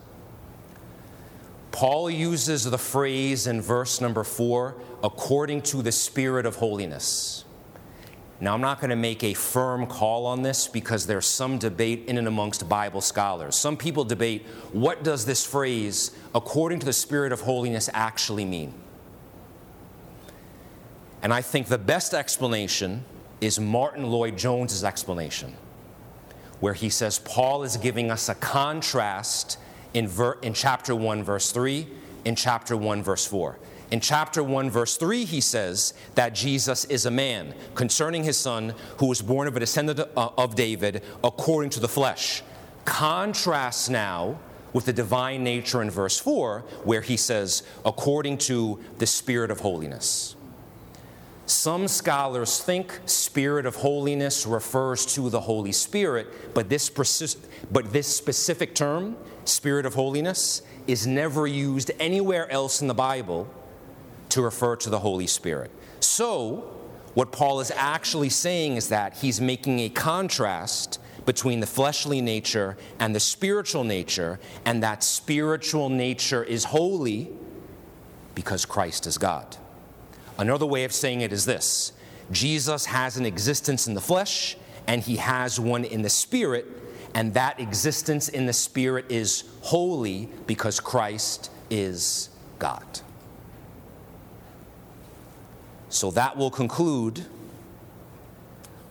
Paul 1.75 2.09
uses 2.09 2.63
the 2.63 2.77
phrase 2.77 3.47
in 3.47 3.59
verse 3.59 3.99
number 3.99 4.23
four, 4.23 4.77
according 5.03 5.63
to 5.63 5.81
the 5.81 5.91
Spirit 5.91 6.45
of 6.45 6.55
holiness. 6.55 7.43
Now, 8.39 8.53
I'm 8.53 8.61
not 8.61 8.79
going 8.79 8.91
to 8.91 8.95
make 8.95 9.25
a 9.25 9.33
firm 9.33 9.85
call 9.85 10.25
on 10.25 10.41
this 10.41 10.69
because 10.69 11.05
there's 11.05 11.25
some 11.25 11.57
debate 11.57 12.05
in 12.07 12.17
and 12.17 12.29
amongst 12.29 12.69
Bible 12.69 13.01
scholars. 13.01 13.57
Some 13.57 13.75
people 13.75 14.05
debate 14.05 14.45
what 14.71 15.03
does 15.03 15.25
this 15.25 15.45
phrase, 15.45 16.11
according 16.33 16.79
to 16.79 16.85
the 16.85 16.93
Spirit 16.93 17.33
of 17.33 17.41
holiness, 17.41 17.89
actually 17.93 18.45
mean? 18.45 18.73
And 21.21 21.33
I 21.33 21.41
think 21.41 21.67
the 21.67 21.77
best 21.77 22.13
explanation 22.13 23.03
is 23.41 23.59
Martyn 23.59 24.05
Lloyd-Jones's 24.05 24.85
explanation, 24.85 25.57
where 26.61 26.73
he 26.73 26.87
says 26.87 27.19
Paul 27.19 27.63
is 27.63 27.75
giving 27.75 28.11
us 28.11 28.29
a 28.29 28.35
contrast 28.35 29.57
in, 29.95 30.07
ver- 30.09 30.37
in 30.41 30.53
chapter 30.53 30.93
1, 30.93 31.23
verse 31.23 31.51
3, 31.51 31.87
in 32.25 32.35
chapter 32.35 32.75
1, 32.75 33.01
verse 33.01 33.25
4. 33.25 33.57
In 33.91 34.01
chapter 34.01 34.43
1, 34.43 34.69
verse 34.69 34.97
3, 34.97 35.23
he 35.23 35.39
says 35.39 35.93
that 36.15 36.35
Jesus 36.35 36.83
is 36.85 37.05
a 37.05 37.11
man 37.11 37.53
concerning 37.75 38.25
his 38.25 38.37
son 38.37 38.73
who 38.97 39.05
was 39.05 39.21
born 39.21 39.47
of 39.47 39.55
a 39.55 39.59
descendant 39.59 39.99
uh, 39.99 40.29
of 40.37 40.55
David 40.55 41.01
according 41.23 41.69
to 41.71 41.79
the 41.79 41.87
flesh. 41.87 42.43
Contrasts 42.83 43.87
now 43.87 44.37
with 44.73 44.83
the 44.85 44.93
divine 44.93 45.45
nature 45.45 45.81
in 45.81 45.89
verse 45.89 46.19
4, 46.19 46.65
where 46.83 47.01
he 47.01 47.15
says, 47.15 47.63
according 47.85 48.37
to 48.39 48.77
the 48.97 49.07
Spirit 49.07 49.49
of 49.49 49.61
holiness. 49.61 50.34
Some 51.45 51.87
scholars 51.87 52.59
think 52.59 52.99
Spirit 53.05 53.67
of 53.67 53.75
holiness 53.75 54.47
refers 54.47 55.05
to 55.13 55.29
the 55.29 55.41
Holy 55.41 55.71
Spirit, 55.71 56.53
but 56.55 56.69
this, 56.69 56.89
but 57.71 57.93
this 57.93 58.07
specific 58.07 58.73
term 58.73 59.15
Spirit 59.43 59.85
of 59.85 59.93
holiness, 59.93 60.63
is 60.87 61.05
never 61.05 61.45
used 61.45 61.91
anywhere 61.99 62.49
else 62.51 62.81
in 62.81 62.87
the 62.87 62.95
Bible 62.95 63.47
to 64.29 64.41
refer 64.41 64.75
to 64.77 64.89
the 64.89 64.99
Holy 64.99 65.27
Spirit. 65.27 65.69
So, 65.99 66.71
what 67.13 67.31
Paul 67.31 67.59
is 67.59 67.71
actually 67.71 68.29
saying 68.29 68.75
is 68.75 68.89
that 68.89 69.17
he's 69.17 69.39
making 69.39 69.79
a 69.81 69.89
contrast 69.89 70.99
between 71.27 71.59
the 71.59 71.67
fleshly 71.67 72.21
nature 72.21 72.75
and 72.99 73.15
the 73.15 73.19
spiritual 73.19 73.83
nature, 73.83 74.39
and 74.65 74.81
that 74.81 75.03
spiritual 75.03 75.89
nature 75.89 76.43
is 76.43 76.65
holy 76.65 77.29
because 78.33 78.65
Christ 78.65 79.05
is 79.05 79.17
God. 79.17 79.57
Another 80.37 80.65
way 80.65 80.83
of 80.83 80.91
saying 80.91 81.21
it 81.21 81.31
is 81.33 81.45
this 81.45 81.93
Jesus 82.31 82.85
has 82.85 83.17
an 83.17 83.25
existence 83.25 83.87
in 83.87 83.93
the 83.93 84.01
flesh, 84.01 84.57
and 84.87 85.01
he 85.01 85.17
has 85.17 85.59
one 85.59 85.85
in 85.85 86.01
the 86.01 86.09
spirit 86.09 86.65
and 87.15 87.33
that 87.33 87.61
existence 87.61 88.27
in 88.27 88.45
the 88.45 88.53
Spirit 88.53 89.05
is 89.09 89.45
holy 89.61 90.27
because 90.45 90.81
Christ 90.81 91.49
is 91.69 92.29
God. 92.59 92.99
So 95.87 96.11
that 96.11 96.35
will 96.35 96.51
conclude 96.51 97.25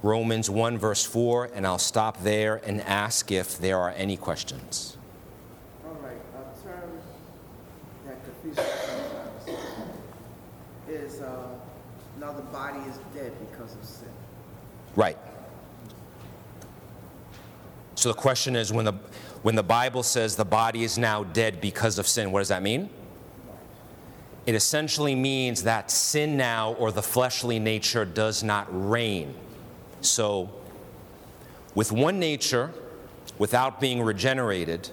Romans 0.02 0.48
1, 0.48 0.78
verse 0.78 1.04
4, 1.04 1.50
and 1.54 1.66
I'll 1.66 1.78
stop 1.78 2.22
there 2.22 2.62
and 2.64 2.80
ask 2.80 3.30
if 3.30 3.58
there 3.58 3.78
are 3.78 3.90
any 3.90 4.16
questions. 4.16 4.96
All 5.84 5.94
right, 6.02 6.16
that 6.32 6.56
sometimes 6.62 7.02
is 10.88 11.20
uh, 11.20 11.48
now 12.18 12.23
the 12.36 12.42
body 12.42 12.80
is 12.80 12.98
dead 13.14 13.32
because 13.50 13.74
of 13.74 13.84
sin. 13.84 14.08
Right. 14.96 15.18
So 17.94 18.08
the 18.10 18.14
question 18.14 18.56
is 18.56 18.72
when 18.72 18.84
the, 18.84 18.94
when 19.42 19.54
the 19.54 19.62
Bible 19.62 20.02
says 20.02 20.36
the 20.36 20.44
body 20.44 20.84
is 20.84 20.98
now 20.98 21.24
dead 21.24 21.60
because 21.60 21.98
of 21.98 22.06
sin, 22.06 22.32
what 22.32 22.40
does 22.40 22.48
that 22.48 22.62
mean? 22.62 22.90
It 24.46 24.54
essentially 24.54 25.14
means 25.14 25.62
that 25.62 25.90
sin 25.90 26.36
now 26.36 26.74
or 26.74 26.92
the 26.92 27.02
fleshly 27.02 27.58
nature 27.58 28.04
does 28.04 28.42
not 28.42 28.66
reign. 28.70 29.34
So, 30.02 30.50
with 31.74 31.90
one 31.92 32.18
nature, 32.18 32.70
without 33.38 33.80
being 33.80 34.02
regenerated, 34.02 34.90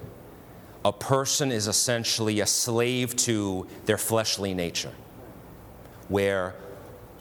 a 0.85 0.93
person 0.93 1.51
is 1.51 1.67
essentially 1.67 2.39
a 2.39 2.45
slave 2.45 3.15
to 3.17 3.67
their 3.85 3.97
fleshly 3.97 4.53
nature, 4.53 4.93
where 6.07 6.55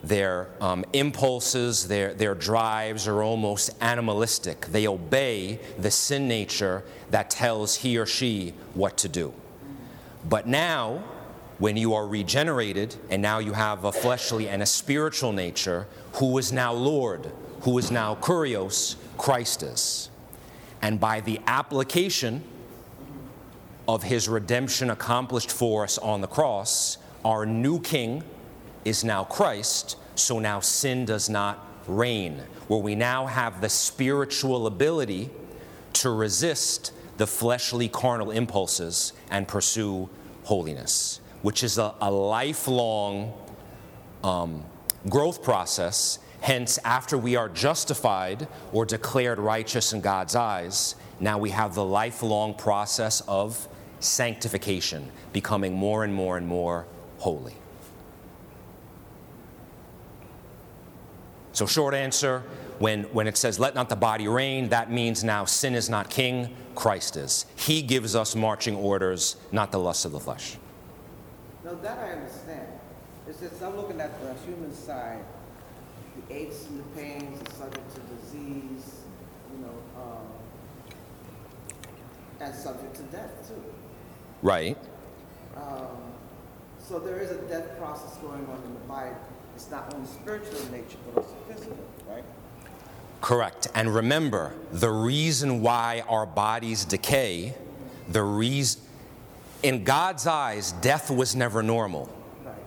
their 0.03 0.49
um, 0.61 0.85
impulses, 0.93 1.89
their, 1.89 2.15
their 2.15 2.35
drives 2.35 3.07
are 3.07 3.23
almost 3.23 3.71
animalistic. 3.81 4.67
They 4.67 4.87
obey 4.87 5.61
the 5.79 5.91
sin 5.91 6.27
nature 6.27 6.85
that 7.11 7.31
tells 7.31 7.77
he 7.77 7.99
or 7.99 8.07
she 8.07 8.55
what 8.75 8.97
to 8.99 9.09
do. 9.09 9.35
But 10.29 10.47
now, 10.47 11.03
when 11.59 11.77
you 11.77 11.95
are 11.95 12.07
regenerated 12.07 12.97
and 13.11 13.21
now 13.21 13.39
you 13.39 13.53
have 13.53 13.85
a 13.85 13.93
fleshly 13.93 14.49
and 14.49 14.63
a 14.63 14.67
spiritual 14.67 15.33
nature, 15.33 15.87
who 16.15 16.39
is 16.39 16.53
now 16.53 16.73
Lord, 16.73 17.31
who 17.63 17.77
is 17.77 17.91
now 17.91 18.15
Kurios, 18.15 18.97
Christ 19.19 19.63
is. 19.63 20.09
And 20.81 20.99
by 20.99 21.21
the 21.21 21.41
application 21.47 22.43
of 23.87 24.03
his 24.03 24.29
redemption 24.29 24.89
accomplished 24.89 25.51
for 25.51 25.85
us 25.85 25.99
on 25.99 26.23
the 26.23 26.27
cross, 26.27 26.97
our 27.25 27.45
new 27.45 27.81
king, 27.81 28.23
is 28.85 29.05
now 29.05 29.25
Christ, 29.25 29.97
so 30.14 30.38
now 30.38 30.61
sin 30.61 31.05
does 31.05 31.29
not 31.29 31.66
reign, 31.87 32.43
where 32.69 32.81
we 32.81 32.95
now 32.95 33.27
have 33.27 33.61
the 33.61 33.69
spiritual 33.69 34.66
ability 34.66 35.31
to 35.95 36.11
resist 36.11 36.93
the 37.16 37.27
fleshly 37.27 37.88
carnal 37.88 38.31
impulses 38.31 39.12
and 39.31 39.47
pursue 39.47 40.09
holiness, 40.45 41.21
which 41.43 41.62
is 41.62 41.79
a, 41.79 41.95
a 42.01 42.11
lifelong 42.11 43.35
um, 44.25 44.64
growth 45.09 45.43
process. 45.43 46.19
Hence, 46.40 46.79
after 46.85 47.19
we 47.19 47.37
are 47.37 47.49
justified 47.49 48.49
or 48.73 48.87
declared 48.87 49.38
righteous 49.38 49.93
in 49.93 50.01
God's 50.01 50.35
eyes, 50.35 50.95
now 51.19 51.37
we 51.37 51.51
have 51.51 51.75
the 51.75 51.85
lifelong 51.85 52.55
process 52.55 53.21
of 53.29 53.69
sanctification, 53.99 55.11
becoming 55.35 55.75
more 55.75 56.05
and 56.05 56.14
more 56.14 56.38
and 56.38 56.47
more 56.47 56.87
holy. 57.19 57.57
So, 61.61 61.66
short 61.66 61.92
answer 61.92 62.42
when, 62.79 63.03
when 63.12 63.27
it 63.27 63.37
says, 63.37 63.59
let 63.61 63.75
not 63.75 63.90
the 63.90 63.94
body 63.94 64.27
reign, 64.29 64.70
that 64.70 64.90
means 64.90 65.23
now 65.23 65.44
sin 65.44 65.75
is 65.75 65.90
not 65.90 66.09
king, 66.09 66.57
Christ 66.75 67.18
is. 67.18 67.44
He 67.55 67.83
gives 67.83 68.16
us 68.16 68.35
marching 68.35 68.75
orders, 68.75 69.37
not 69.53 69.70
the 69.70 69.79
lust 69.79 70.07
of 70.07 70.12
the 70.12 70.20
flesh. 70.20 70.57
Now 71.62 71.75
that 71.75 71.99
I 71.99 72.12
understand. 72.12 72.66
It's 73.29 73.40
just 73.40 73.61
I'm 73.61 73.77
looking 73.77 74.01
at 74.01 74.11
the 74.23 74.33
human 74.46 74.75
side. 74.75 75.23
The 76.16 76.35
aches 76.35 76.64
and 76.68 76.79
the 76.79 76.99
pains 76.99 77.42
are 77.42 77.55
subject 77.57 77.94
to 77.94 78.01
disease, 78.16 78.94
you 79.53 79.59
know, 79.61 80.01
um, 80.01 80.94
and 82.40 82.55
subject 82.55 82.94
to 82.96 83.03
death 83.03 83.46
too. 83.46 83.62
Right. 84.40 84.79
Um, 85.59 85.99
so 86.79 86.99
there 86.99 87.20
is 87.20 87.31
a 87.31 87.42
death 87.49 87.77
process 87.77 88.16
going 88.16 88.46
on 88.46 88.62
in 88.64 88.73
the 88.73 88.81
body. 88.88 89.11
It's 89.61 89.70
not 89.70 89.92
only 89.92 90.07
spiritual 90.07 90.59
in 90.59 90.73
nature, 90.73 90.96
but 91.05 91.20
also 91.20 91.35
physical, 91.46 91.77
right? 92.09 92.25
Correct. 93.20 93.68
And 93.75 93.94
remember, 93.94 94.55
the 94.73 94.88
reason 94.88 95.61
why 95.61 96.03
our 96.09 96.25
bodies 96.25 96.87
decay, 96.87 97.55
the 98.09 98.23
reason, 98.23 98.81
in 99.62 99.85
God's 99.85 100.27
eyes, 100.27 100.73
death 100.81 101.11
was 101.11 101.37
never 101.37 101.62
normal, 101.62 102.11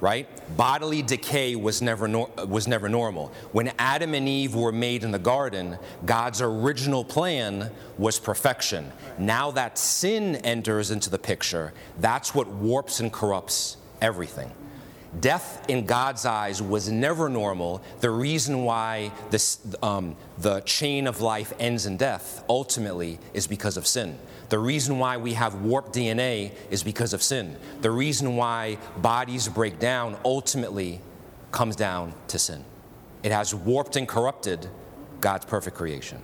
right? 0.01 0.27
Bodily 0.55 1.01
decay 1.01 1.55
was 1.55 1.81
never, 1.81 2.07
nor- 2.07 2.29
was 2.47 2.67
never 2.67 2.87
normal. 2.87 3.31
When 3.53 3.71
Adam 3.79 4.13
and 4.13 4.29
Eve 4.29 4.53
were 4.53 4.71
made 4.71 5.03
in 5.03 5.09
the 5.09 5.17
garden, 5.17 5.79
God's 6.05 6.43
original 6.43 7.03
plan 7.03 7.71
was 7.97 8.19
perfection. 8.19 8.91
Now 9.17 9.49
that 9.49 9.79
sin 9.79 10.35
enters 10.35 10.91
into 10.91 11.09
the 11.09 11.17
picture, 11.17 11.73
that's 11.99 12.35
what 12.35 12.47
warps 12.47 12.99
and 12.99 13.11
corrupts 13.11 13.77
everything. 13.99 14.51
Death 15.19 15.63
in 15.69 15.85
God's 15.85 16.25
eyes 16.25 16.61
was 16.61 16.89
never 16.89 17.29
normal. 17.29 17.83
The 17.99 18.09
reason 18.09 18.63
why 18.63 19.11
this, 19.29 19.59
um, 19.83 20.15
the 20.39 20.61
chain 20.61 21.05
of 21.07 21.21
life 21.21 21.53
ends 21.59 21.85
in 21.85 21.97
death 21.97 22.43
ultimately 22.49 23.19
is 23.33 23.45
because 23.45 23.77
of 23.77 23.85
sin. 23.85 24.17
The 24.49 24.59
reason 24.59 24.99
why 24.99 25.17
we 25.17 25.33
have 25.33 25.55
warped 25.61 25.93
DNA 25.93 26.51
is 26.71 26.83
because 26.83 27.13
of 27.13 27.21
sin. 27.21 27.57
The 27.81 27.91
reason 27.91 28.35
why 28.35 28.77
bodies 28.97 29.47
break 29.47 29.79
down 29.79 30.17
ultimately 30.25 30.99
comes 31.51 31.75
down 31.75 32.13
to 32.29 32.39
sin. 32.39 32.65
It 33.21 33.31
has 33.31 33.53
warped 33.53 33.95
and 33.95 34.07
corrupted 34.07 34.67
God's 35.21 35.45
perfect 35.45 35.77
creation. 35.77 36.21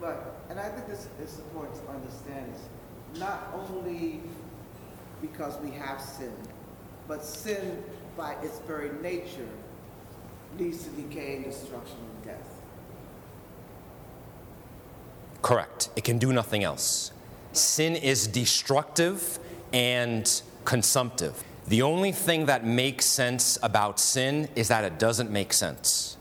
But, 0.00 0.34
and 0.50 0.58
I 0.58 0.68
think 0.70 0.86
this 0.86 1.08
is 1.22 1.38
important 1.38 1.76
to 1.84 1.92
understand 1.92 2.52
is 2.54 3.20
not 3.20 3.54
only 3.54 4.20
because 5.36 5.60
we 5.60 5.70
have 5.70 6.00
sin, 6.00 6.32
but 7.06 7.24
sin 7.24 7.82
by 8.16 8.34
its 8.42 8.58
very 8.60 8.90
nature 9.02 9.48
leads 10.58 10.84
to 10.84 10.90
decay, 10.90 11.36
and 11.36 11.44
destruction, 11.44 11.96
and 11.98 12.24
death. 12.24 12.62
Correct. 15.42 15.90
It 15.96 16.04
can 16.04 16.18
do 16.18 16.32
nothing 16.32 16.64
else. 16.64 17.12
Sin 17.52 17.94
is 17.94 18.26
destructive 18.26 19.38
and 19.72 20.40
consumptive. 20.64 21.44
The 21.66 21.82
only 21.82 22.12
thing 22.12 22.46
that 22.46 22.64
makes 22.64 23.04
sense 23.04 23.58
about 23.62 24.00
sin 24.00 24.48
is 24.56 24.68
that 24.68 24.84
it 24.84 24.98
doesn't 24.98 25.30
make 25.30 25.52
sense. 25.52 26.16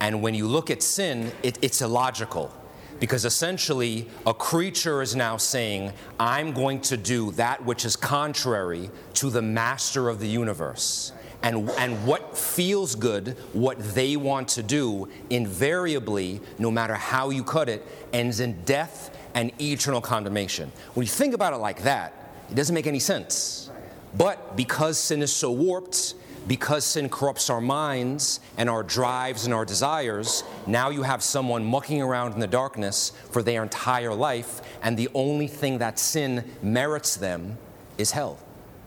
And 0.00 0.22
when 0.22 0.34
you 0.34 0.46
look 0.48 0.70
at 0.70 0.82
sin, 0.82 1.32
it, 1.42 1.58
it's 1.62 1.80
illogical. 1.80 2.52
Because 2.98 3.24
essentially, 3.24 4.08
a 4.26 4.32
creature 4.32 5.02
is 5.02 5.14
now 5.14 5.36
saying, 5.36 5.92
I'm 6.18 6.52
going 6.52 6.80
to 6.82 6.96
do 6.96 7.32
that 7.32 7.64
which 7.64 7.84
is 7.84 7.96
contrary 7.96 8.90
to 9.14 9.30
the 9.30 9.42
master 9.42 10.08
of 10.08 10.18
the 10.18 10.28
universe. 10.28 11.12
And, 11.42 11.70
and 11.78 12.06
what 12.06 12.36
feels 12.36 12.94
good, 12.94 13.36
what 13.52 13.78
they 13.94 14.16
want 14.16 14.48
to 14.48 14.62
do, 14.62 15.08
invariably, 15.30 16.40
no 16.58 16.70
matter 16.70 16.94
how 16.94 17.30
you 17.30 17.44
cut 17.44 17.68
it, 17.68 17.86
ends 18.12 18.40
in 18.40 18.62
death 18.62 19.16
and 19.34 19.52
eternal 19.60 20.00
condemnation. 20.00 20.72
When 20.94 21.04
you 21.04 21.10
think 21.10 21.34
about 21.34 21.52
it 21.52 21.58
like 21.58 21.82
that, 21.82 22.32
it 22.50 22.54
doesn't 22.54 22.74
make 22.74 22.86
any 22.86 22.98
sense. 22.98 23.70
But 24.16 24.56
because 24.56 24.98
sin 24.98 25.20
is 25.20 25.32
so 25.32 25.52
warped, 25.52 26.14
because 26.46 26.84
sin 26.84 27.08
corrupts 27.08 27.50
our 27.50 27.60
minds 27.60 28.40
and 28.56 28.70
our 28.70 28.82
drives 28.82 29.44
and 29.44 29.54
our 29.54 29.64
desires, 29.64 30.44
now 30.66 30.90
you 30.90 31.02
have 31.02 31.22
someone 31.22 31.64
mucking 31.64 32.00
around 32.00 32.34
in 32.34 32.40
the 32.40 32.46
darkness 32.46 33.12
for 33.30 33.42
their 33.42 33.62
entire 33.62 34.14
life, 34.14 34.60
and 34.82 34.96
the 34.96 35.08
only 35.14 35.46
thing 35.46 35.78
that 35.78 35.98
sin 35.98 36.44
merits 36.62 37.16
them 37.16 37.58
is 37.98 38.12
hell. 38.12 38.38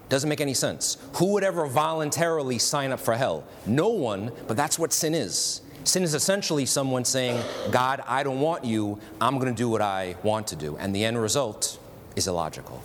Doesn't 0.10 0.30
make 0.30 0.42
any 0.42 0.56
sense. 0.56 0.98
Who 1.16 1.34
would 1.34 1.44
ever 1.44 1.68
voluntarily 1.68 2.58
sign 2.58 2.92
up 2.92 3.00
for 3.00 3.16
hell? 3.16 3.44
No 3.66 3.90
one, 3.90 4.32
but 4.48 4.58
that's 4.58 4.80
what 4.80 4.92
sin 4.92 5.14
is. 5.14 5.62
Sin 5.84 6.04
is 6.04 6.14
essentially 6.14 6.66
someone 6.66 7.06
saying, 7.06 7.42
God, 7.72 8.02
I 8.08 8.24
don't 8.24 8.40
want 8.40 8.66
you, 8.66 9.00
I'm 9.22 9.38
going 9.40 9.54
to 9.54 9.58
do 9.58 9.70
what 9.70 9.82
I 9.82 10.16
want 10.24 10.48
to 10.48 10.56
do. 10.56 10.78
And 10.78 10.96
the 10.96 11.06
end 11.06 11.22
result 11.22 11.78
is 12.16 12.28
illogical. 12.28 12.84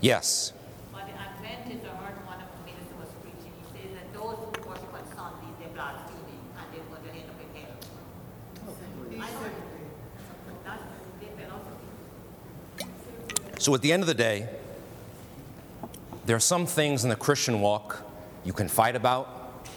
Yes. 0.00 0.52
But 0.92 1.06
the 1.06 1.12
Adventist, 1.12 1.84
I 1.84 1.88
heard 2.06 2.24
one 2.24 2.38
of 2.40 2.46
the 2.54 2.70
ministers 2.70 2.94
was 2.98 3.08
preaching, 3.20 3.52
he 3.58 3.64
says 3.74 3.90
that 3.98 4.14
those 4.14 4.38
who 4.38 4.46
worship 4.62 4.94
on 4.94 5.02
Sundays, 5.10 5.54
they're 5.58 5.74
blaspheming 5.74 6.38
and 6.54 6.66
they're 6.70 6.86
going 6.86 7.02
to 7.02 7.10
end 7.18 7.28
up 7.28 7.40
in 7.42 7.50
hell. 7.58 7.74
I 9.18 9.26
heard 9.26 9.58
that's 10.64 10.82
their 11.18 11.34
philosophy. 11.34 11.90
So 13.68 13.74
at 13.74 13.82
the 13.82 13.92
end 13.92 14.02
of 14.02 14.06
the 14.06 14.14
day, 14.14 14.48
there 16.24 16.34
are 16.34 16.40
some 16.40 16.64
things 16.64 17.04
in 17.04 17.10
the 17.10 17.16
Christian 17.16 17.60
walk 17.60 18.02
you 18.42 18.54
can 18.54 18.66
fight 18.66 18.96
about. 18.96 19.68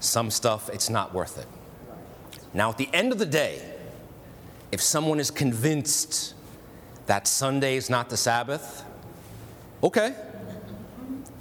Some 0.00 0.30
stuff, 0.30 0.68
it's 0.68 0.90
not 0.90 1.14
worth 1.14 1.38
it. 1.38 1.46
Now, 2.52 2.68
at 2.68 2.76
the 2.76 2.90
end 2.92 3.10
of 3.10 3.18
the 3.18 3.24
day, 3.24 3.62
if 4.70 4.82
someone 4.82 5.18
is 5.18 5.30
convinced 5.30 6.34
that 7.06 7.26
Sunday 7.26 7.74
is 7.76 7.88
not 7.88 8.10
the 8.10 8.18
Sabbath, 8.18 8.84
okay. 9.82 10.14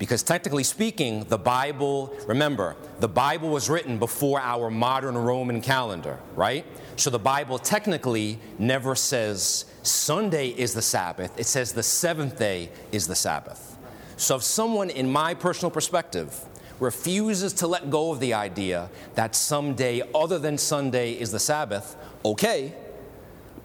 Because 0.06 0.22
technically 0.22 0.64
speaking, 0.64 1.24
the 1.30 1.38
Bible, 1.40 2.16
remember, 2.28 2.76
the 3.00 3.08
Bible 3.08 3.50
was 3.50 3.72
written 3.72 3.98
before 3.98 4.40
our 4.40 4.70
modern 4.70 5.18
Roman 5.18 5.62
calendar, 5.62 6.20
right? 6.36 6.64
So 6.96 7.10
the 7.10 7.18
Bible 7.18 7.58
technically 7.58 8.38
never 8.60 8.94
says 8.94 9.66
Sunday 9.82 10.50
is 10.50 10.76
the 10.76 10.82
Sabbath, 10.84 11.32
it 11.40 11.48
says 11.48 11.74
the 11.74 11.82
seventh 11.82 12.38
day 12.38 12.70
is 12.92 13.08
the 13.08 13.16
Sabbath. 13.16 13.80
So 14.16 14.36
if 14.36 14.44
someone, 14.44 14.92
in 14.92 15.12
my 15.12 15.34
personal 15.34 15.72
perspective, 15.72 16.40
refuses 16.80 17.52
to 17.54 17.66
let 17.66 17.90
go 17.90 18.12
of 18.12 18.20
the 18.20 18.36
idea 18.36 18.92
that 19.16 19.36
some 19.36 19.74
day 19.74 20.04
other 20.14 20.38
than 20.38 20.60
Sunday 20.60 21.14
is 21.14 21.32
the 21.32 21.40
Sabbath, 21.40 21.96
okay, 22.24 22.76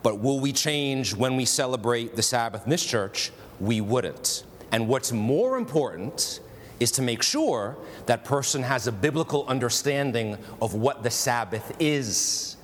but 0.02 0.20
will 0.20 0.40
we 0.40 0.54
change 0.54 1.14
when 1.14 1.36
we 1.36 1.44
celebrate 1.44 2.16
the 2.16 2.22
Sabbath 2.22 2.64
in 2.64 2.70
this 2.70 2.82
church? 2.82 3.30
We 3.60 3.82
wouldn't. 3.82 4.44
And 4.72 4.88
what's 4.88 5.12
more 5.12 5.56
important 5.56 6.40
is 6.78 6.90
to 6.92 7.02
make 7.02 7.22
sure 7.22 7.76
that 8.06 8.24
person 8.24 8.62
has 8.62 8.86
a 8.86 8.92
biblical 8.92 9.46
understanding 9.46 10.38
of 10.62 10.74
what 10.74 11.02
the 11.02 11.10
Sabbath 11.10 11.76
is. 11.78 12.56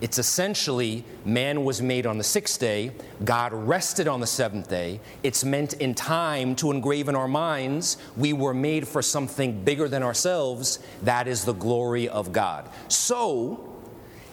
It's 0.00 0.18
essentially 0.18 1.04
man 1.24 1.64
was 1.64 1.80
made 1.80 2.06
on 2.06 2.18
the 2.18 2.24
sixth 2.24 2.60
day, 2.60 2.92
God 3.24 3.52
rested 3.52 4.06
on 4.06 4.20
the 4.20 4.26
seventh 4.26 4.68
day. 4.68 5.00
It's 5.22 5.44
meant 5.44 5.74
in 5.74 5.94
time 5.94 6.56
to 6.56 6.70
engrave 6.70 7.08
in 7.08 7.16
our 7.16 7.28
minds 7.28 7.96
we 8.16 8.32
were 8.32 8.54
made 8.54 8.86
for 8.86 9.02
something 9.02 9.64
bigger 9.64 9.88
than 9.88 10.02
ourselves, 10.02 10.78
that 11.02 11.26
is 11.26 11.44
the 11.44 11.54
glory 11.54 12.08
of 12.08 12.32
God. 12.32 12.68
So, 12.88 13.70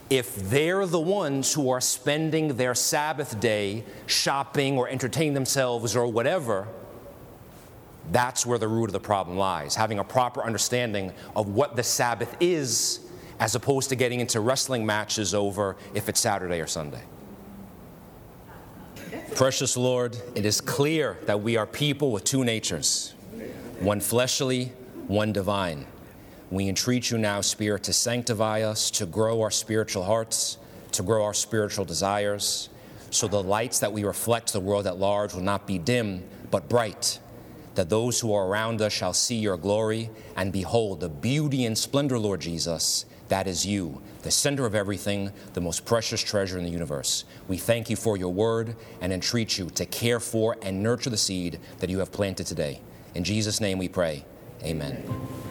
if 0.09 0.35
they're 0.49 0.85
the 0.85 0.99
ones 0.99 1.53
who 1.53 1.69
are 1.69 1.79
spending 1.79 2.57
their 2.57 2.75
Sabbath 2.75 3.39
day 3.39 3.85
shopping 4.07 4.77
or 4.77 4.89
entertaining 4.89 5.35
themselves 5.35 5.95
or 5.95 6.05
whatever, 6.05 6.67
that's 8.11 8.45
where 8.45 8.57
the 8.57 8.67
root 8.67 8.85
of 8.85 8.93
the 8.93 8.99
problem 8.99 9.37
lies. 9.37 9.75
Having 9.75 9.99
a 9.99 10.03
proper 10.03 10.43
understanding 10.43 11.13
of 11.35 11.49
what 11.49 11.75
the 11.75 11.83
Sabbath 11.83 12.35
is, 12.39 13.01
as 13.39 13.55
opposed 13.55 13.89
to 13.89 13.95
getting 13.95 14.19
into 14.19 14.39
wrestling 14.39 14.85
matches 14.85 15.33
over 15.33 15.75
if 15.93 16.09
it's 16.09 16.19
Saturday 16.19 16.59
or 16.59 16.67
Sunday. 16.67 17.01
Precious 19.35 19.77
Lord, 19.77 20.17
it 20.35 20.45
is 20.45 20.61
clear 20.61 21.17
that 21.25 21.41
we 21.41 21.57
are 21.57 21.65
people 21.65 22.11
with 22.11 22.23
two 22.23 22.43
natures 22.43 23.13
one 23.79 23.99
fleshly, 23.99 24.65
one 25.07 25.33
divine. 25.33 25.87
We 26.51 26.67
entreat 26.67 27.09
you 27.09 27.17
now, 27.17 27.41
Spirit, 27.41 27.83
to 27.83 27.93
sanctify 27.93 28.61
us, 28.61 28.91
to 28.91 29.05
grow 29.05 29.41
our 29.41 29.49
spiritual 29.49 30.03
hearts, 30.03 30.57
to 30.91 31.01
grow 31.01 31.23
our 31.23 31.33
spiritual 31.33 31.85
desires, 31.85 32.69
so 33.09 33.27
the 33.27 33.41
lights 33.41 33.79
that 33.79 33.91
we 33.91 34.03
reflect 34.03 34.47
to 34.47 34.53
the 34.53 34.59
world 34.59 34.85
at 34.85 34.97
large 34.97 35.33
will 35.33 35.41
not 35.41 35.65
be 35.65 35.77
dim, 35.77 36.23
but 36.51 36.69
bright, 36.69 37.19
that 37.75 37.89
those 37.89 38.19
who 38.19 38.33
are 38.33 38.47
around 38.47 38.81
us 38.81 38.93
shall 38.93 39.13
see 39.13 39.35
your 39.35 39.57
glory 39.57 40.09
and 40.35 40.51
behold 40.51 40.99
the 40.99 41.09
beauty 41.09 41.65
and 41.65 41.77
splendor, 41.77 42.19
Lord 42.19 42.41
Jesus. 42.41 43.05
That 43.29 43.47
is 43.47 43.65
you, 43.65 44.01
the 44.23 44.31
center 44.31 44.65
of 44.65 44.75
everything, 44.75 45.31
the 45.53 45.61
most 45.61 45.85
precious 45.85 46.21
treasure 46.21 46.57
in 46.57 46.65
the 46.65 46.69
universe. 46.69 47.23
We 47.47 47.57
thank 47.57 47.89
you 47.89 47.95
for 47.95 48.17
your 48.17 48.33
word 48.33 48.75
and 48.99 49.13
entreat 49.13 49.57
you 49.57 49.69
to 49.69 49.85
care 49.85 50.19
for 50.19 50.57
and 50.61 50.83
nurture 50.83 51.09
the 51.09 51.17
seed 51.17 51.59
that 51.79 51.89
you 51.89 51.99
have 51.99 52.11
planted 52.11 52.45
today. 52.45 52.81
In 53.15 53.23
Jesus' 53.23 53.61
name 53.61 53.77
we 53.77 53.87
pray. 53.87 54.25
Amen. 54.63 55.50